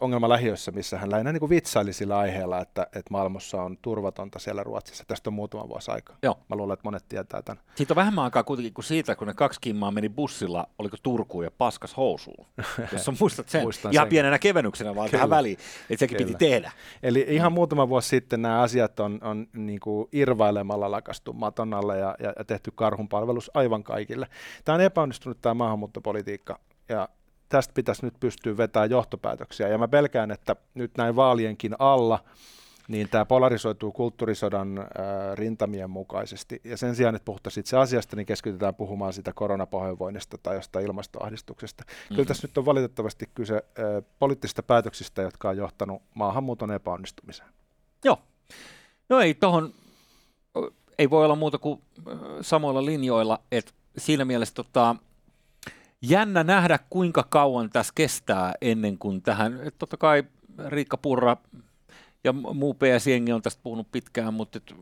ongelma 0.00 0.28
lähiössä, 0.28 0.70
missä 0.70 0.98
hän 0.98 1.10
lähinnä 1.10 1.32
niin 1.32 1.50
vitsaili 1.50 1.92
sillä 1.92 2.18
aiheella, 2.18 2.60
että, 2.60 2.82
että 2.82 3.10
maailmassa 3.10 3.62
on 3.62 3.78
turvatonta 3.82 4.38
siellä 4.38 4.62
Ruotsissa. 4.62 5.04
Tästä 5.06 5.30
on 5.30 5.34
muutama 5.34 5.68
vuosi 5.68 5.90
aikaa. 5.90 6.16
Joo. 6.22 6.38
Mä 6.48 6.56
luulen, 6.56 6.74
että 6.74 6.84
monet 6.84 7.04
tietää 7.08 7.42
tämän. 7.42 7.62
Siitä 7.74 7.92
on 7.92 7.96
vähemmän 7.96 8.24
aikaa 8.24 8.42
kuitenkin 8.42 8.74
kuin 8.74 8.84
siitä, 8.84 9.14
kun 9.14 9.26
ne 9.26 9.34
kaksi 9.34 9.60
kimmaa 9.60 9.90
meni 9.90 10.08
bussilla, 10.08 10.66
oliko 10.78 10.96
Turkuun 11.02 11.44
ja 11.44 11.50
paskas 11.50 11.96
housuun. 11.96 12.46
Jos 12.92 13.08
on 13.08 13.16
muistat 13.20 13.48
sen. 13.48 13.62
Muistan 13.62 13.92
ihan 13.92 14.04
sen. 14.04 14.10
pienenä 14.10 14.38
kevennyksenä 14.38 14.94
vaan 14.94 15.10
Kyllä. 15.10 15.18
tähän 15.18 15.30
väliin, 15.30 15.58
että 15.90 16.00
sekin 16.00 16.16
Kyllä. 16.16 16.28
piti 16.28 16.50
tehdä. 16.50 16.72
Eli 17.02 17.26
ihan 17.28 17.52
muutama 17.52 17.88
vuosi 17.88 18.08
sitten 18.08 18.42
nämä 18.42 18.60
asiat 18.60 19.00
on, 19.00 19.18
on 19.22 19.46
niin 19.52 19.80
kuin 19.80 20.08
irvailemalla 20.12 20.90
lakastu 20.90 21.32
maton 21.32 21.74
alle 21.74 21.98
ja, 21.98 22.14
ja, 22.18 22.32
ja 22.38 22.44
tehty 22.44 22.72
karhunpalvelus 22.74 23.50
aivan 23.54 23.84
kaikille. 23.84 24.26
Tämä 24.64 24.74
on 24.74 24.80
epäonnistunut 24.80 25.40
tämä 25.40 25.54
maahanmuuttopolitiikka 25.54 26.58
ja 26.88 27.08
tästä 27.52 27.74
pitäisi 27.74 28.04
nyt 28.04 28.14
pystyä 28.20 28.56
vetämään 28.56 28.90
johtopäätöksiä. 28.90 29.68
Ja 29.68 29.78
mä 29.78 29.88
pelkään, 29.88 30.30
että 30.30 30.56
nyt 30.74 30.90
näin 30.96 31.16
vaalienkin 31.16 31.74
alla, 31.78 32.24
niin 32.88 33.08
tämä 33.08 33.24
polarisoituu 33.24 33.92
kulttuurisodan 33.92 34.78
äh, 34.78 34.86
rintamien 35.34 35.90
mukaisesti. 35.90 36.60
Ja 36.64 36.76
sen 36.76 36.94
sijaan, 36.94 37.14
että 37.14 37.24
puhuttaisiin 37.24 37.62
itse 37.62 37.76
asiasta, 37.76 38.16
niin 38.16 38.26
keskitytään 38.26 38.74
puhumaan 38.74 39.12
sitä 39.12 39.32
koronapahoinvoinnista 39.32 40.38
tai 40.38 40.54
jostain 40.54 40.86
ilmastoahdistuksesta. 40.86 41.84
Mm-hmm. 41.86 42.16
Kyllä 42.16 42.28
tässä 42.28 42.48
nyt 42.48 42.58
on 42.58 42.64
valitettavasti 42.64 43.28
kyse 43.34 43.54
äh, 43.54 43.84
poliittisista 44.18 44.62
päätöksistä, 44.62 45.22
jotka 45.22 45.48
on 45.48 45.56
johtanut 45.56 46.02
maahanmuuton 46.14 46.70
epäonnistumiseen. 46.70 47.48
Joo. 48.04 48.18
No 49.08 49.20
ei 49.20 49.34
tohon, 49.34 49.74
ei 50.98 51.10
voi 51.10 51.24
olla 51.24 51.36
muuta 51.36 51.58
kuin 51.58 51.82
samoilla 52.40 52.84
linjoilla, 52.84 53.40
että 53.52 53.72
siinä 53.98 54.24
mielessä 54.24 54.54
tota, 54.54 54.96
jännä 56.02 56.44
nähdä, 56.44 56.78
kuinka 56.90 57.26
kauan 57.28 57.70
tässä 57.70 57.92
kestää 57.94 58.52
ennen 58.60 58.98
kuin 58.98 59.22
tähän, 59.22 59.60
totta 59.78 59.96
kai 59.96 60.24
Riikka 60.66 60.96
Purra 60.96 61.36
ja 62.24 62.32
muu 62.32 62.74
PS-jengi 62.74 63.32
on 63.32 63.42
tästä 63.42 63.60
puhunut 63.62 63.92
pitkään, 63.92 64.34
mutta 64.34 64.58
et 64.58 64.74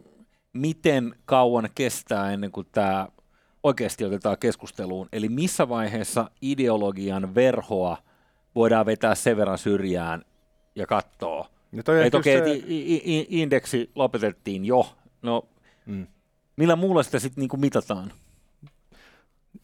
miten 0.53 1.15
kauan 1.25 1.69
kestää 1.75 2.33
ennen 2.33 2.53
kuin 2.53 2.67
tämä 2.73 3.09
oikeasti 3.63 4.05
otetaan 4.05 4.39
keskusteluun, 4.39 5.09
eli 5.13 5.29
missä 5.29 5.69
vaiheessa 5.69 6.31
ideologian 6.43 7.35
verhoa 7.35 7.97
voidaan 8.55 8.87
vetää 8.87 9.15
sen 9.15 9.37
verran 9.37 9.59
syrjään 9.59 10.25
ja 10.75 10.87
katsoa. 10.87 11.51
No 11.73 11.95
Ei 12.03 12.11
toki, 12.11 12.31
se... 12.31 12.45
indeksi 13.29 13.91
lopetettiin 13.95 14.65
jo, 14.65 14.97
no 15.23 15.49
mm. 15.87 16.07
millä 16.57 16.77
muulla 16.77 17.03
sitä 17.03 17.19
sitten 17.19 17.43
niinku 17.43 17.57
mitataan? 17.57 18.13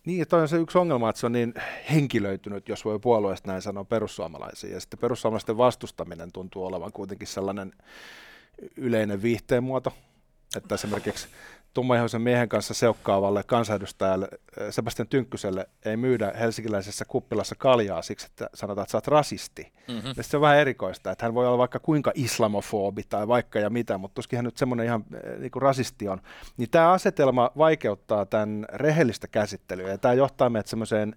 Niin, 0.07 0.29
toi 0.29 0.43
on 0.43 0.49
se 0.49 0.57
yksi 0.57 0.79
ongelma, 0.79 1.11
että 1.11 1.21
se 1.21 1.27
on 1.27 1.33
niin 1.33 1.55
henkilöitynyt, 1.91 2.69
jos 2.69 2.85
voi 2.85 2.99
puolueesta 2.99 3.51
näin 3.51 3.63
sanoa, 3.63 3.85
perussuomalaisiin. 3.85 4.73
Ja 4.73 4.81
sitten 4.81 4.99
perussuomalaisten 4.99 5.57
vastustaminen 5.57 6.33
tuntuu 6.33 6.67
olevan 6.67 6.93
kuitenkin 6.93 7.29
sellainen 7.29 7.73
yleinen 8.77 9.23
viihteen 9.23 9.65
muoto, 9.65 9.93
että 10.57 10.75
esimerkiksi 10.75 11.29
tummaihoisen 11.77 12.23
miehen 12.23 12.49
kanssa 12.49 12.75
seukkaavalle 12.75 13.43
kansanedustajalle 13.43 14.29
Sebastian 14.71 15.09
Tynkkyselle 15.09 15.69
ei 15.85 15.97
myydä 15.97 16.33
helsinkiläisessä 16.39 17.05
kuppilassa 17.05 17.55
kaljaa 17.55 18.03
siksi, 18.03 18.27
että 18.27 18.51
sanotaan, 18.55 18.83
että 18.83 18.93
sä 18.93 18.99
oot 18.99 19.09
rasisti. 19.09 19.73
Mm-hmm. 19.89 20.13
Ja 20.17 20.23
se 20.23 20.37
on 20.37 20.41
vähän 20.41 20.59
erikoista, 20.59 21.11
että 21.11 21.25
hän 21.25 21.35
voi 21.35 21.47
olla 21.47 21.59
vaikka 21.59 21.79
kuinka 21.79 22.13
islamofobi 22.15 23.03
tai 23.09 23.29
vaikka 23.29 23.59
ja 23.59 23.71
mitä, 23.71 23.99
mutta 23.99 24.15
tuskin 24.15 24.37
hän 24.37 24.45
nyt 24.45 24.57
semmoinen 24.57 24.87
ihan 24.87 25.05
niin 25.39 25.51
kuin 25.51 25.63
rasisti 25.63 26.09
on. 26.09 26.21
Niin 26.57 26.71
tämä 26.71 26.93
asetelma 26.93 27.51
vaikeuttaa 27.59 28.27
tämän 28.27 28.67
rehellistä 28.73 29.29
käsittelyä 29.29 29.89
ja 29.89 29.99
tämä 29.99 30.15
johtaa 30.15 30.51
meidät 30.51 30.67
semmoiseen 30.67 31.17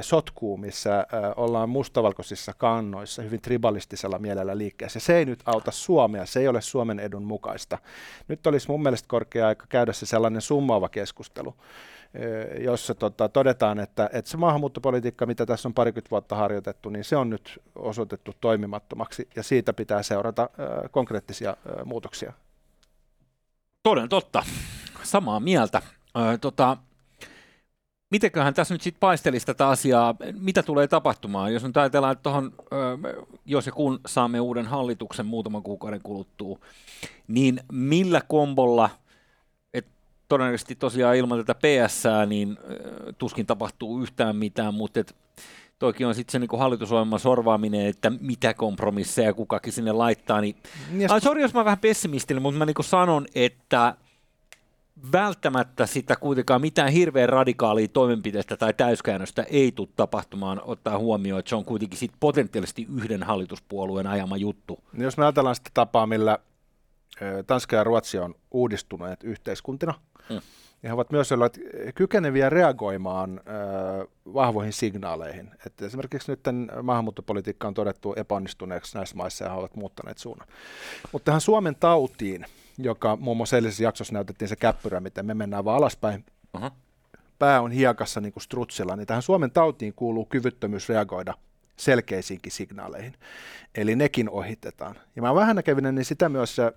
sotkuun, 0.00 0.60
missä 0.60 1.06
ollaan 1.36 1.68
mustavalkoisissa 1.68 2.52
kannoissa 2.52 3.22
hyvin 3.22 3.40
tribalistisella 3.40 4.18
mielellä 4.18 4.58
liikkeessä. 4.58 5.00
Se 5.00 5.16
ei 5.16 5.24
nyt 5.24 5.42
auta 5.46 5.70
Suomea, 5.70 6.26
se 6.26 6.40
ei 6.40 6.48
ole 6.48 6.60
Suomen 6.60 7.00
edun 7.00 7.22
mukaista. 7.22 7.78
Nyt 8.28 8.46
olisi 8.46 8.68
mun 8.68 8.82
mielestä 8.82 9.08
korkea 9.08 9.48
aika 9.48 9.66
käydä 9.68 9.81
se 9.90 10.06
sellainen 10.06 10.42
summaava 10.42 10.88
keskustelu, 10.88 11.54
jossa 12.60 12.94
tota, 12.94 13.28
todetaan, 13.28 13.80
että, 13.80 14.10
että 14.12 14.30
se 14.30 14.36
maahanmuuttopolitiikka, 14.36 15.26
mitä 15.26 15.46
tässä 15.46 15.68
on 15.68 15.74
parikymmentä 15.74 16.10
vuotta 16.10 16.36
harjoitettu, 16.36 16.90
niin 16.90 17.04
se 17.04 17.16
on 17.16 17.30
nyt 17.30 17.62
osoitettu 17.74 18.34
toimimattomaksi 18.40 19.28
ja 19.36 19.42
siitä 19.42 19.72
pitää 19.72 20.02
seurata 20.02 20.42
äh, 20.42 20.90
konkreettisia 20.90 21.50
äh, 21.50 21.84
muutoksia. 21.84 22.32
Toden 23.82 24.08
totta. 24.08 24.42
Samaa 25.02 25.40
mieltä. 25.40 25.78
Äh, 26.16 26.38
tota, 26.40 26.76
mitenköhän 28.10 28.54
tässä 28.54 28.74
nyt 28.74 28.82
sitten 28.82 29.00
paistelisi 29.00 29.46
tätä 29.46 29.68
asiaa, 29.68 30.14
mitä 30.40 30.62
tulee 30.62 30.88
tapahtumaan, 30.88 31.52
jos 31.52 31.62
nyt 31.62 31.76
ajatellaan, 31.76 32.12
että 32.12 32.22
tohon, 32.22 32.52
jos 33.46 33.66
ja 33.66 33.72
kun 33.72 34.00
saamme 34.06 34.40
uuden 34.40 34.66
hallituksen 34.66 35.26
muutaman 35.26 35.62
kuukauden 35.62 36.00
kuluttua, 36.02 36.58
niin 37.28 37.60
millä 37.72 38.20
kombolla, 38.28 38.90
todennäköisesti 40.32 40.74
tosiaan 40.74 41.16
ilman 41.16 41.44
tätä 41.44 41.54
PS, 41.54 42.04
niin 42.26 42.58
tuskin 43.18 43.46
tapahtuu 43.46 44.02
yhtään 44.02 44.36
mitään, 44.36 44.74
mutta 44.74 45.00
et, 45.00 45.16
toikin 45.78 46.06
on 46.06 46.14
sitten 46.14 46.32
se 46.32 46.38
niin 46.38 46.58
hallitusohjelman 46.58 47.20
sorvaaminen, 47.20 47.86
että 47.86 48.12
mitä 48.20 48.54
kompromisseja 48.54 49.34
kukakin 49.34 49.72
sinne 49.72 49.92
laittaa, 49.92 50.40
niin, 50.40 50.56
ah, 51.08 51.22
sori 51.22 51.42
jos 51.42 51.54
mä 51.54 51.64
vähän 51.64 51.78
pessimistinen, 51.78 52.42
mutta 52.42 52.58
mä 52.58 52.66
niin 52.66 52.74
sanon, 52.80 53.26
että 53.34 53.94
välttämättä 55.12 55.86
sitä 55.86 56.16
kuitenkaan 56.16 56.60
mitään 56.60 56.92
hirveän 56.92 57.28
radikaalia 57.28 57.88
toimenpiteestä 57.88 58.56
tai 58.56 58.74
täyskäännöstä 58.74 59.42
ei 59.42 59.72
tule 59.72 59.88
tapahtumaan 59.96 60.60
ottaa 60.64 60.98
huomioon, 60.98 61.38
että 61.38 61.48
se 61.48 61.56
on 61.56 61.64
kuitenkin 61.64 61.98
sit 61.98 62.12
potentiaalisesti 62.20 62.86
yhden 62.96 63.22
hallituspuolueen 63.22 64.06
ajama 64.06 64.36
juttu. 64.36 64.84
Niin 64.92 65.02
jos 65.02 65.16
me 65.16 65.24
ajatellaan 65.24 65.56
sitä 65.56 65.70
tapaa, 65.74 66.06
millä 66.06 66.38
Tanska 67.46 67.76
ja 67.76 67.84
Ruotsi 67.84 68.18
on 68.18 68.34
uudistuneet 68.50 69.24
yhteiskuntina, 69.24 69.94
hmm. 70.28 70.40
niin 70.82 70.88
he 70.88 70.92
ovat 70.92 71.12
myös 71.12 71.32
olleet 71.32 71.60
kykeneviä 71.94 72.50
reagoimaan 72.50 73.40
vahvoihin 74.34 74.72
signaaleihin. 74.72 75.50
Et 75.66 75.82
esimerkiksi 75.82 76.32
nyt 76.32 76.40
maahanmuuttopolitiikka 76.82 77.68
on 77.68 77.74
todettu 77.74 78.14
epäonnistuneeksi 78.16 78.96
näissä 78.96 79.16
maissa 79.16 79.44
ja 79.44 79.50
he 79.50 79.56
ovat 79.56 79.76
muuttaneet 79.76 80.18
suunnan. 80.18 80.48
Mutta 81.12 81.24
tähän 81.24 81.40
Suomen 81.40 81.76
tautiin, 81.80 82.46
joka 82.78 83.16
muun 83.16 83.36
muassa 83.36 83.56
edellisessä 83.56 83.84
jaksossa 83.84 84.14
näytettiin 84.14 84.48
se 84.48 84.56
käppyrä, 84.56 85.00
miten 85.00 85.26
me 85.26 85.34
mennään 85.34 85.64
vaan 85.64 85.78
alaspäin. 85.78 86.24
Uh-huh. 86.54 86.70
Pää 87.38 87.60
on 87.60 87.70
hiekassa 87.70 88.20
niin 88.20 88.32
kuin 88.32 88.42
strutsilla, 88.42 88.96
niin 88.96 89.06
tähän 89.06 89.22
Suomen 89.22 89.50
tautiin 89.50 89.94
kuuluu 89.94 90.24
kyvyttömyys 90.24 90.88
reagoida 90.88 91.34
selkeisiinkin 91.82 92.52
signaaleihin. 92.52 93.14
Eli 93.74 93.96
nekin 93.96 94.30
ohitetaan. 94.30 94.96
Ja 95.16 95.22
mä 95.22 95.34
vähän 95.34 95.56
näkevinen, 95.56 95.94
niin 95.94 96.04
sitä 96.04 96.28
myös 96.28 96.58
äh, 96.58 96.72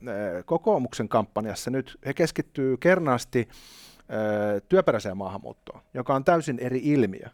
kokoomuksen 0.46 1.10
kampanjassa 1.10 1.72
nyt 1.72 2.00
he 2.06 2.14
keskittyy 2.14 2.78
kernaasti 2.78 3.48
äh, 3.50 4.62
työperäiseen 4.70 5.18
maahanmuuttoon, 5.18 5.82
joka 5.94 6.16
on 6.16 6.24
täysin 6.24 6.60
eri 6.60 6.82
ilmiö. 6.84 7.28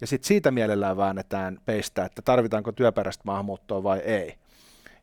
Ja 0.00 0.06
sitten 0.06 0.28
siitä 0.28 0.50
mielellään 0.50 0.96
väännetään 0.96 1.58
peistä, 1.64 2.04
että 2.04 2.22
tarvitaanko 2.22 2.72
työperäistä 2.72 3.22
maahanmuuttoa 3.26 3.82
vai 3.82 3.98
ei. 3.98 4.34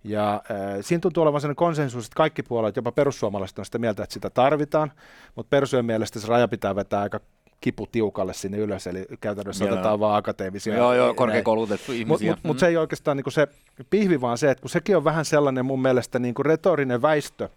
Ja 0.03 0.33
äh, 0.33 0.77
siinä 0.81 1.01
tuntuu 1.01 1.23
olevan 1.23 1.41
sellainen 1.41 1.55
konsensus, 1.55 2.05
että 2.05 2.15
kaikki 2.15 2.43
puolueet, 2.43 2.75
jopa 2.75 2.91
perussuomalaiset 2.91 3.59
on 3.59 3.65
sitä 3.65 3.79
mieltä, 3.79 4.03
että 4.03 4.13
sitä 4.13 4.29
tarvitaan, 4.29 4.91
mutta 5.35 5.49
perussuomen 5.49 5.85
mielestä 5.85 6.19
se 6.19 6.27
raja 6.27 6.47
pitää 6.47 6.75
vetää 6.75 7.01
aika 7.01 7.19
kipu 7.63 7.87
tiukalle 7.87 8.33
sinne 8.33 8.57
ylös, 8.57 8.87
eli 8.87 9.05
käytännössä 9.21 9.65
joo. 9.65 9.73
otetaan 9.73 9.99
vaan 9.99 10.17
akateemisia. 10.17 10.77
Joo, 10.77 10.93
joo, 10.93 11.13
korkeakoulutettu 11.13 11.91
ihmisiä. 11.91 12.07
Mutta 12.07 12.25
mut, 12.25 12.43
mut 12.43 12.57
mm. 12.57 12.59
se 12.59 12.67
ei 12.67 12.77
oikeastaan 12.77 13.17
niin 13.17 13.31
se 13.31 13.47
pihvi, 13.89 14.21
vaan 14.21 14.37
se, 14.37 14.51
että 14.51 14.61
kun 14.61 14.69
sekin 14.69 14.97
on 14.97 15.03
vähän 15.03 15.25
sellainen 15.25 15.65
mun 15.65 15.81
mielestä 15.81 16.19
niin 16.19 16.33
kuin 16.33 16.45
retorinen 16.45 17.01
väistö, 17.01 17.49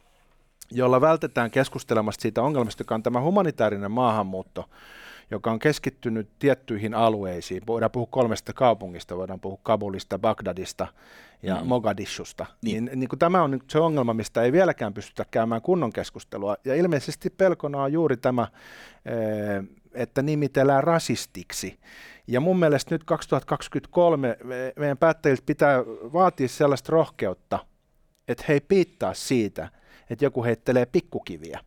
jolla 0.71 1.01
vältetään 1.01 1.51
keskustelemasta 1.51 2.23
siitä 2.23 2.42
ongelmasta, 2.42 2.81
joka 2.81 2.95
on 2.95 3.03
tämä 3.03 3.21
humanitaarinen 3.21 3.90
maahanmuutto, 3.90 4.64
joka 5.31 5.51
on 5.51 5.59
keskittynyt 5.59 6.29
tiettyihin 6.39 6.95
alueisiin. 6.95 7.62
Voidaan 7.67 7.91
puhua 7.91 8.09
kolmesta 8.11 8.53
kaupungista, 8.53 9.17
voidaan 9.17 9.41
puhua 9.41 9.59
Kabulista, 9.62 10.19
Bagdadista 10.19 10.87
ja 11.43 11.61
mm. 11.61 11.67
Mogadishusta. 11.67 12.47
Niin. 12.62 12.85
Niin, 12.85 13.01
niin 13.01 13.09
kuin 13.09 13.19
tämä 13.19 13.43
on 13.43 13.51
nyt 13.51 13.71
se 13.71 13.79
ongelma, 13.79 14.15
mistä 14.15 14.43
ei 14.43 14.53
vieläkään 14.53 14.95
pystytä 14.95 15.27
käymään 15.31 15.62
kunnon 15.62 15.93
keskustelua. 15.93 16.57
Ja 16.65 16.75
ilmeisesti 16.75 17.31
pelkona 17.31 17.83
on 17.83 17.93
juuri 17.93 18.17
tämä, 18.17 18.49
eh, 19.07 19.65
että 19.95 20.23
nimitellään 20.23 20.85
rasistiksi. 20.85 21.79
Ja 22.27 22.41
mun 22.41 22.59
mielestä 22.59 22.95
nyt 22.95 23.05
2023 23.05 24.37
meidän 24.77 24.99
päättäjiltä 24.99 25.43
pitää 25.47 25.79
vaatia 26.12 26.49
sellaista 26.49 26.93
rohkeutta, 26.93 27.59
että 28.29 28.45
he 28.49 28.53
ei 28.53 28.61
piittaa 28.61 29.15
siitä, 29.15 29.69
että 30.11 30.25
joku 30.25 30.45
heittelee 30.45 30.87
pikkukiviä. 30.87 31.61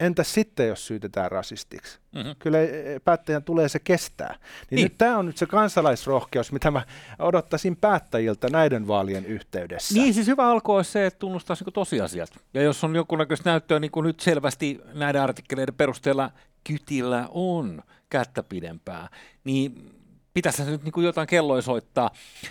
Entäs 0.00 0.34
sitten, 0.34 0.68
jos 0.68 0.86
syytetään 0.86 1.30
rasistiksi? 1.30 1.98
Mm-hmm. 2.12 2.34
Kyllä 2.38 2.60
e, 2.60 2.94
e, 2.94 3.00
päättäjän 3.00 3.42
tulee 3.42 3.68
se 3.68 3.78
kestää. 3.78 4.34
Niin, 4.34 4.76
niin. 4.76 4.84
nyt 4.84 4.98
tämä 4.98 5.18
on 5.18 5.26
nyt 5.26 5.36
se 5.36 5.46
kansalaisrohkeus, 5.46 6.52
mitä 6.52 6.70
mä 6.70 6.82
odottaisin 7.18 7.76
päättäjiltä 7.76 8.48
näiden 8.50 8.88
vaalien 8.88 9.26
yhteydessä. 9.26 9.94
Niin, 9.94 10.14
siis 10.14 10.26
hyvä 10.26 10.46
alku 10.46 10.72
olisi 10.72 10.92
se, 10.92 11.06
että 11.06 11.18
tunnustaisi 11.18 11.64
niin 11.64 11.72
tosiasiat. 11.72 12.30
Ja 12.54 12.62
jos 12.62 12.84
on 12.84 12.96
jonkunnäköistä 12.96 13.50
näyttöä, 13.50 13.78
niin 13.78 13.90
kuin 13.90 14.04
nyt 14.04 14.20
selvästi 14.20 14.80
näiden 14.94 15.22
artikkeleiden 15.22 15.74
perusteella 15.74 16.30
kytillä 16.64 17.28
on 17.30 17.82
kättä 18.10 18.42
pidempää, 18.42 19.08
niin 19.44 19.92
pitäisi 20.34 20.64
nyt 20.64 20.82
niin 20.82 20.92
kuin 20.92 21.06
jotain 21.06 21.26
kelloja 21.26 21.62
soittaa. 21.62 22.10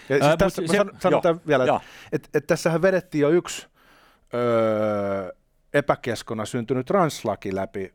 Ja 0.10 0.20
siis 0.20 0.38
tässä, 0.38 0.62
se, 0.68 0.78
san, 0.78 0.92
sanotaan 1.00 1.36
jo, 1.36 1.42
vielä, 1.48 1.64
että 1.64 1.80
et, 2.12 2.30
et 2.34 2.48
tässähän 2.48 2.82
vedettiin 2.82 3.22
jo 3.22 3.30
yksi 3.30 3.68
öö, 4.34 5.32
epäkeskona 5.76 6.46
syntynyt 6.46 6.86
translaki 6.86 7.56
läpi. 7.56 7.94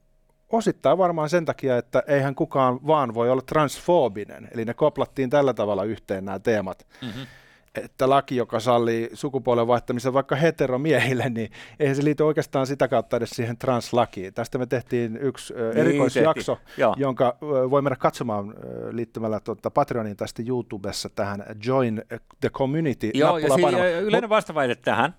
Osittain 0.48 0.98
varmaan 0.98 1.28
sen 1.28 1.44
takia, 1.44 1.76
että 1.76 2.02
eihän 2.06 2.34
kukaan 2.34 2.86
vaan 2.86 3.14
voi 3.14 3.30
olla 3.30 3.42
transfoobinen. 3.42 4.48
Eli 4.52 4.64
ne 4.64 4.74
koplattiin 4.74 5.30
tällä 5.30 5.54
tavalla 5.54 5.84
yhteen 5.84 6.24
nämä 6.24 6.38
teemat. 6.38 6.86
Mm-hmm. 7.02 7.26
Että 7.74 8.10
laki, 8.10 8.36
joka 8.36 8.60
sallii 8.60 9.10
sukupuolen 9.12 9.66
vaihtamisen 9.66 10.12
vaikka 10.12 10.36
heteromiehille, 10.36 11.28
niin 11.28 11.50
eihän 11.80 11.96
se 11.96 12.04
liity 12.04 12.22
oikeastaan 12.22 12.66
sitä 12.66 12.88
kautta 12.88 13.16
edes 13.16 13.30
siihen 13.30 13.58
translakiin. 13.58 14.34
Tästä 14.34 14.58
me 14.58 14.66
tehtiin 14.66 15.16
yksi 15.16 15.54
niin, 15.54 15.76
erikoisjakso, 15.76 16.54
tehtiin. 16.54 16.94
jonka 16.96 17.36
voi 17.40 17.82
mennä 17.82 17.96
katsomaan 17.96 18.54
liittymällä 18.90 19.40
tuota 19.40 19.70
Patreonin 19.70 20.16
tästä 20.16 20.42
YouTubessa 20.48 21.08
tähän 21.08 21.44
Join 21.66 22.02
the 22.40 22.50
Community. 22.50 23.10
Joo, 23.14 23.38
ja 23.38 23.54
si- 23.54 23.62
yleinen 24.02 24.30
vastaväite 24.30 24.74
tähän 24.74 25.14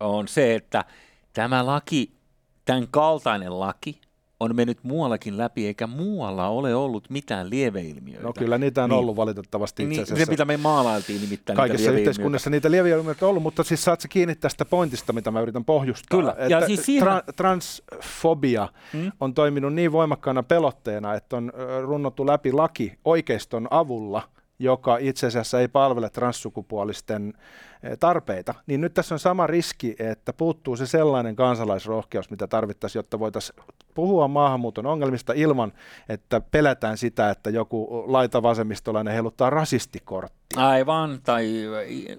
on 0.00 0.28
se, 0.28 0.54
että 0.54 0.84
Tämä 1.36 1.66
laki, 1.66 2.12
tämän 2.64 2.88
kaltainen 2.90 3.60
laki, 3.60 4.00
on 4.40 4.56
mennyt 4.56 4.78
muuallakin 4.82 5.38
läpi, 5.38 5.66
eikä 5.66 5.86
muualla 5.86 6.48
ole 6.48 6.74
ollut 6.74 7.10
mitään 7.10 7.50
lieveilmiöitä. 7.50 8.22
No 8.22 8.32
kyllä 8.32 8.58
niitä 8.58 8.84
on 8.84 8.90
niin. 8.90 8.98
ollut 8.98 9.16
valitettavasti 9.16 9.82
itse 9.82 9.90
niin, 9.90 10.02
asiassa. 10.02 10.24
Se, 10.24 10.30
mitä 10.30 10.44
me 10.44 10.56
maalailtiin 10.56 11.20
nimittäin 11.20 11.56
Kaikessa 11.56 11.90
niitä 11.90 12.00
yhteiskunnassa 12.00 12.50
niitä 12.50 12.70
lieveilmiöitä 12.70 13.26
on 13.26 13.30
ollut, 13.30 13.42
mutta 13.42 13.62
siis 13.62 13.84
saat 13.84 14.00
se 14.00 14.08
kiinni 14.08 14.34
tästä 14.34 14.64
pointista, 14.64 15.12
mitä 15.12 15.30
mä 15.30 15.40
yritän 15.40 15.64
pohjustaa. 15.64 16.18
Kyllä. 16.18 16.30
Että 16.30 16.46
ja 16.46 16.66
siis 16.66 16.86
siihen... 16.86 17.08
tra- 17.08 17.32
transfobia 17.36 18.68
hmm? 18.92 19.12
on 19.20 19.34
toiminut 19.34 19.74
niin 19.74 19.92
voimakkaana 19.92 20.42
pelotteena, 20.42 21.14
että 21.14 21.36
on 21.36 21.52
runnottu 21.82 22.26
läpi 22.26 22.52
laki 22.52 22.98
oikeiston 23.04 23.68
avulla– 23.70 24.22
joka 24.58 24.96
itse 24.98 25.26
asiassa 25.26 25.60
ei 25.60 25.68
palvele 25.68 26.10
transsukupuolisten 26.10 27.34
eh, 27.82 27.98
tarpeita, 27.98 28.54
niin 28.66 28.80
nyt 28.80 28.94
tässä 28.94 29.14
on 29.14 29.18
sama 29.18 29.46
riski, 29.46 29.96
että 29.98 30.32
puuttuu 30.32 30.76
se 30.76 30.86
sellainen 30.86 31.36
kansalaisrohkeus, 31.36 32.30
mitä 32.30 32.46
tarvittaisiin, 32.46 32.98
jotta 32.98 33.18
voitaisiin 33.18 33.60
puhua 33.94 34.28
maahanmuuton 34.28 34.86
ongelmista 34.86 35.32
ilman, 35.32 35.72
että 36.08 36.40
pelätään 36.40 36.98
sitä, 36.98 37.30
että 37.30 37.50
joku 37.50 38.04
laita 38.06 38.42
vasemmistolainen 38.42 39.12
heiluttaa 39.14 39.50
rasistikorttia. 39.50 40.36
Aivan, 40.56 41.18
tai 41.24 41.52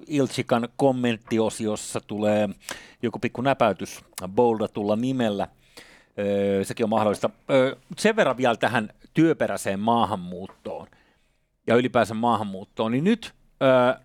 Iltsikan 0.07 0.69
kommenttiosiossa 0.75 2.01
tulee 2.07 2.49
joku 3.01 3.19
pikku 3.19 3.41
näpäytys 3.41 4.05
boldatulla 4.27 4.95
nimellä. 4.95 5.47
Sekin 6.63 6.83
on 6.83 6.89
mahdollista. 6.89 7.29
Sen 7.97 8.15
verran 8.15 8.37
vielä 8.37 8.55
tähän 8.55 8.89
työperäiseen 9.13 9.79
maahanmuuttoon 9.79 10.87
ja 11.67 11.75
ylipäänsä 11.75 12.13
maahanmuuttoon, 12.13 12.91
niin 12.91 13.03
nyt 13.03 13.33
ö, 13.63 13.99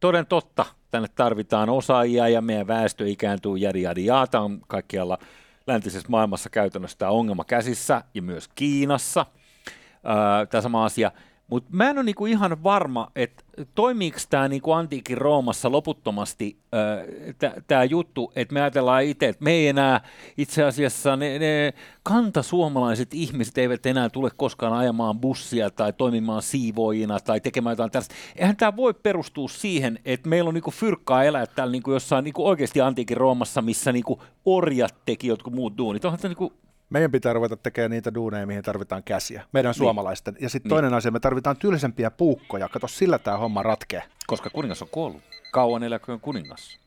toden 0.00 0.26
totta 0.26 0.64
tänne 0.90 1.08
tarvitaan 1.14 1.68
osaajia 1.68 2.28
ja 2.28 2.40
meidän 2.40 2.66
väestö 2.66 3.08
ikääntyy 3.08 3.56
jari 3.56 3.82
jari 3.82 4.04
jaata 4.04 4.40
on 4.40 4.60
kaikkialla 4.68 5.18
läntisessä 5.66 6.08
maailmassa 6.08 6.50
käytännössä 6.50 6.98
tämä 6.98 7.10
ongelma 7.10 7.44
käsissä 7.44 8.02
ja 8.14 8.22
myös 8.22 8.48
Kiinassa 8.54 9.26
tämä 10.50 10.62
sama 10.62 10.84
asia. 10.84 11.12
Mutta 11.50 11.70
mä 11.72 11.90
en 11.90 11.98
ole 11.98 12.04
niinku 12.04 12.26
ihan 12.26 12.62
varma, 12.62 13.10
että 13.16 13.44
toimiiko 13.74 14.18
tämä 14.30 14.48
niinku 14.48 14.72
antiikin 14.72 15.18
Roomassa 15.18 15.72
loputtomasti 15.72 16.58
tämä 17.66 17.84
juttu, 17.84 18.32
että 18.36 18.54
me 18.54 18.60
ajatellaan 18.60 19.04
itse, 19.04 19.28
että 19.28 19.44
me 19.44 19.52
ei 19.52 19.68
enää 19.68 20.00
itse 20.38 20.64
asiassa 20.64 21.16
ne, 21.16 21.38
ne 21.38 21.74
kantasuomalaiset 22.02 23.14
ihmiset 23.14 23.58
eivät 23.58 23.86
enää 23.86 24.08
tule 24.08 24.30
koskaan 24.36 24.72
ajamaan 24.72 25.18
bussia 25.18 25.70
tai 25.70 25.92
toimimaan 25.92 26.42
siivoojina 26.42 27.20
tai 27.20 27.40
tekemään 27.40 27.72
jotain 27.72 27.90
tällaista. 27.90 28.14
Eihän 28.36 28.56
tämä 28.56 28.76
voi 28.76 28.94
perustua 28.94 29.48
siihen, 29.48 29.98
että 30.04 30.28
meillä 30.28 30.48
on 30.48 30.54
niinku 30.54 30.70
fyrkkaa 30.70 31.24
elää 31.24 31.46
täällä 31.46 31.72
niinku 31.72 31.92
jossain 31.92 32.24
niinku 32.24 32.46
oikeasti 32.46 32.80
antiikin 32.80 33.16
Roomassa, 33.16 33.62
missä 33.62 33.92
niinku 33.92 34.22
orjat 34.44 34.94
teki 35.06 35.26
jotkut 35.26 35.54
muut 35.54 35.78
duunit. 35.78 36.04
Onhan 36.04 36.20
tämä 36.20 36.30
niinku 36.30 36.52
meidän 36.90 37.12
pitää 37.12 37.32
ruveta 37.32 37.56
tekemään 37.56 37.90
niitä 37.90 38.14
duuneja, 38.14 38.46
mihin 38.46 38.62
tarvitaan 38.62 39.02
käsiä, 39.02 39.44
meidän 39.52 39.70
niin. 39.70 39.78
suomalaisten. 39.78 40.36
Ja 40.40 40.48
sitten 40.48 40.68
niin. 40.68 40.74
toinen 40.74 40.94
asia, 40.94 41.10
me 41.10 41.20
tarvitaan 41.20 41.56
tylsempiä 41.56 42.10
puukkoja, 42.10 42.68
kato 42.68 42.88
sillä 42.88 43.18
tämä 43.18 43.36
homma 43.36 43.62
ratkee. 43.62 44.02
Koska 44.26 44.50
kuningas 44.50 44.82
on 44.82 44.88
kuollut. 44.90 45.22
Kauan 45.52 45.82
eläköön 45.82 46.20
kuningas. 46.20 46.78